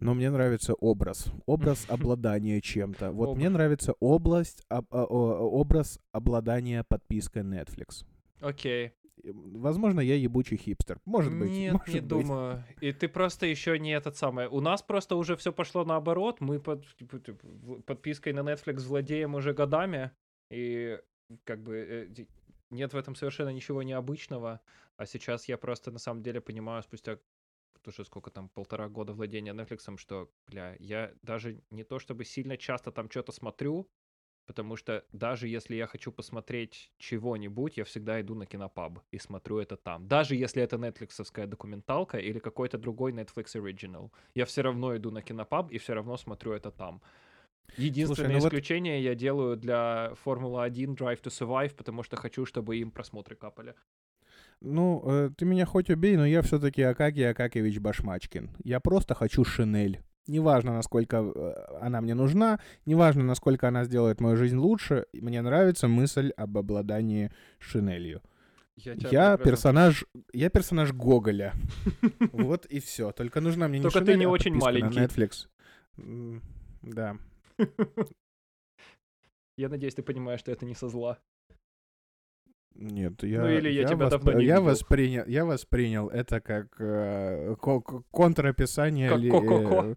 [0.00, 1.32] Но мне нравится образ.
[1.46, 3.10] Образ обладания чем-то.
[3.12, 8.04] Вот мне нравится область, об- а, образ обладания подпиской Netflix.
[8.40, 8.92] Окей.
[9.24, 11.00] Возможно, я ебучий хипстер.
[11.04, 11.50] Может быть.
[11.50, 12.08] Нет, может не быть.
[12.08, 12.64] думаю.
[12.80, 14.46] И ты просто еще не этот самый.
[14.46, 16.40] У нас просто уже все пошло наоборот.
[16.40, 17.18] Мы под типа,
[17.84, 20.12] подпиской на Netflix владеем уже годами.
[20.50, 20.98] И
[21.44, 22.24] как бы э,
[22.70, 24.60] нет в этом совершенно ничего необычного.
[24.96, 27.18] А сейчас я просто на самом деле понимаю спустя
[27.88, 32.56] уже сколько там, полтора года владения Netflix, что, бля, я даже не то чтобы сильно
[32.56, 33.88] часто там что-то смотрю,
[34.46, 39.58] потому что даже если я хочу посмотреть чего-нибудь, я всегда иду на кинопаб и смотрю
[39.58, 40.06] это там.
[40.08, 45.22] Даже если это нетфликсовская документалка или какой-то другой Netflix Original, я все равно иду на
[45.22, 47.02] кинопаб и все равно смотрю это там.
[47.76, 52.78] Единственное ну вот- исключение я делаю для Формула-1 Drive to Survive, потому что хочу, чтобы
[52.78, 53.74] им просмотры капали.
[54.60, 58.50] Ну, э, ты меня хоть убей, но я все-таки Акакий Акакевич Башмачкин.
[58.64, 60.00] Я просто хочу шинель.
[60.26, 65.88] Неважно, насколько э, она мне нужна, неважно, насколько она сделает мою жизнь лучше, мне нравится
[65.88, 68.20] мысль об обладании шинелью.
[68.76, 71.54] Я, Я персонаж, я персонаж Гоголя.
[72.32, 73.10] Вот и все.
[73.12, 75.00] Только нужна мне не Только ты не а очень подписка на маленький.
[75.00, 75.48] Netflix.
[76.82, 77.16] Да.
[79.56, 81.18] Я надеюсь, ты понимаешь, что это не со зла.
[82.80, 84.64] Нет, я, Ну или я тебя восп- давно не я видел.
[84.66, 89.94] воспринял, я воспринял это как э, ко- ко- контрописание, Как ли- э,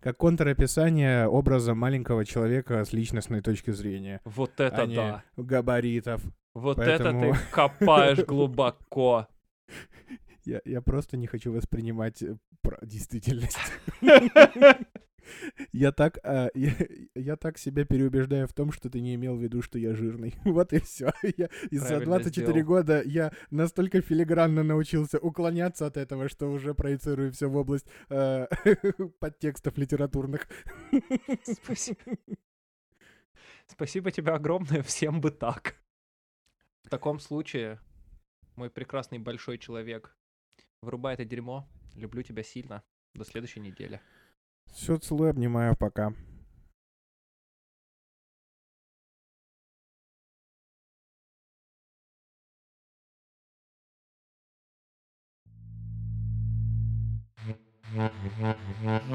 [0.00, 5.24] как контрописание образа маленького человека с личностной точки зрения, Вот это а да.
[5.38, 6.22] габаритов.
[6.54, 9.26] Вот Поэтому- это ты копаешь глубоко.
[10.44, 13.56] Я, я просто не хочу воспринимать э, про- действительность.
[15.72, 16.72] Я так, а, я,
[17.14, 20.34] я так себя переубеждаю в том, что ты не имел в виду, что я жирный.
[20.44, 21.12] Вот и все.
[21.36, 22.66] Я, и за Правильно 24 сделал.
[22.66, 28.46] года я настолько филигранно научился уклоняться от этого, что уже проецирую все в область э,
[29.18, 30.46] подтекстов литературных.
[31.42, 31.98] Спасибо.
[33.66, 35.76] Спасибо тебе огромное, всем бы так.
[36.84, 37.80] В таком случае,
[38.56, 40.14] мой прекрасный большой человек,
[40.82, 41.68] врубай это дерьмо.
[41.94, 42.82] Люблю тебя сильно.
[43.14, 44.00] До следующей недели.
[44.72, 46.12] Все, целую, обнимаю, пока.
[57.94, 59.12] Mm-hmm.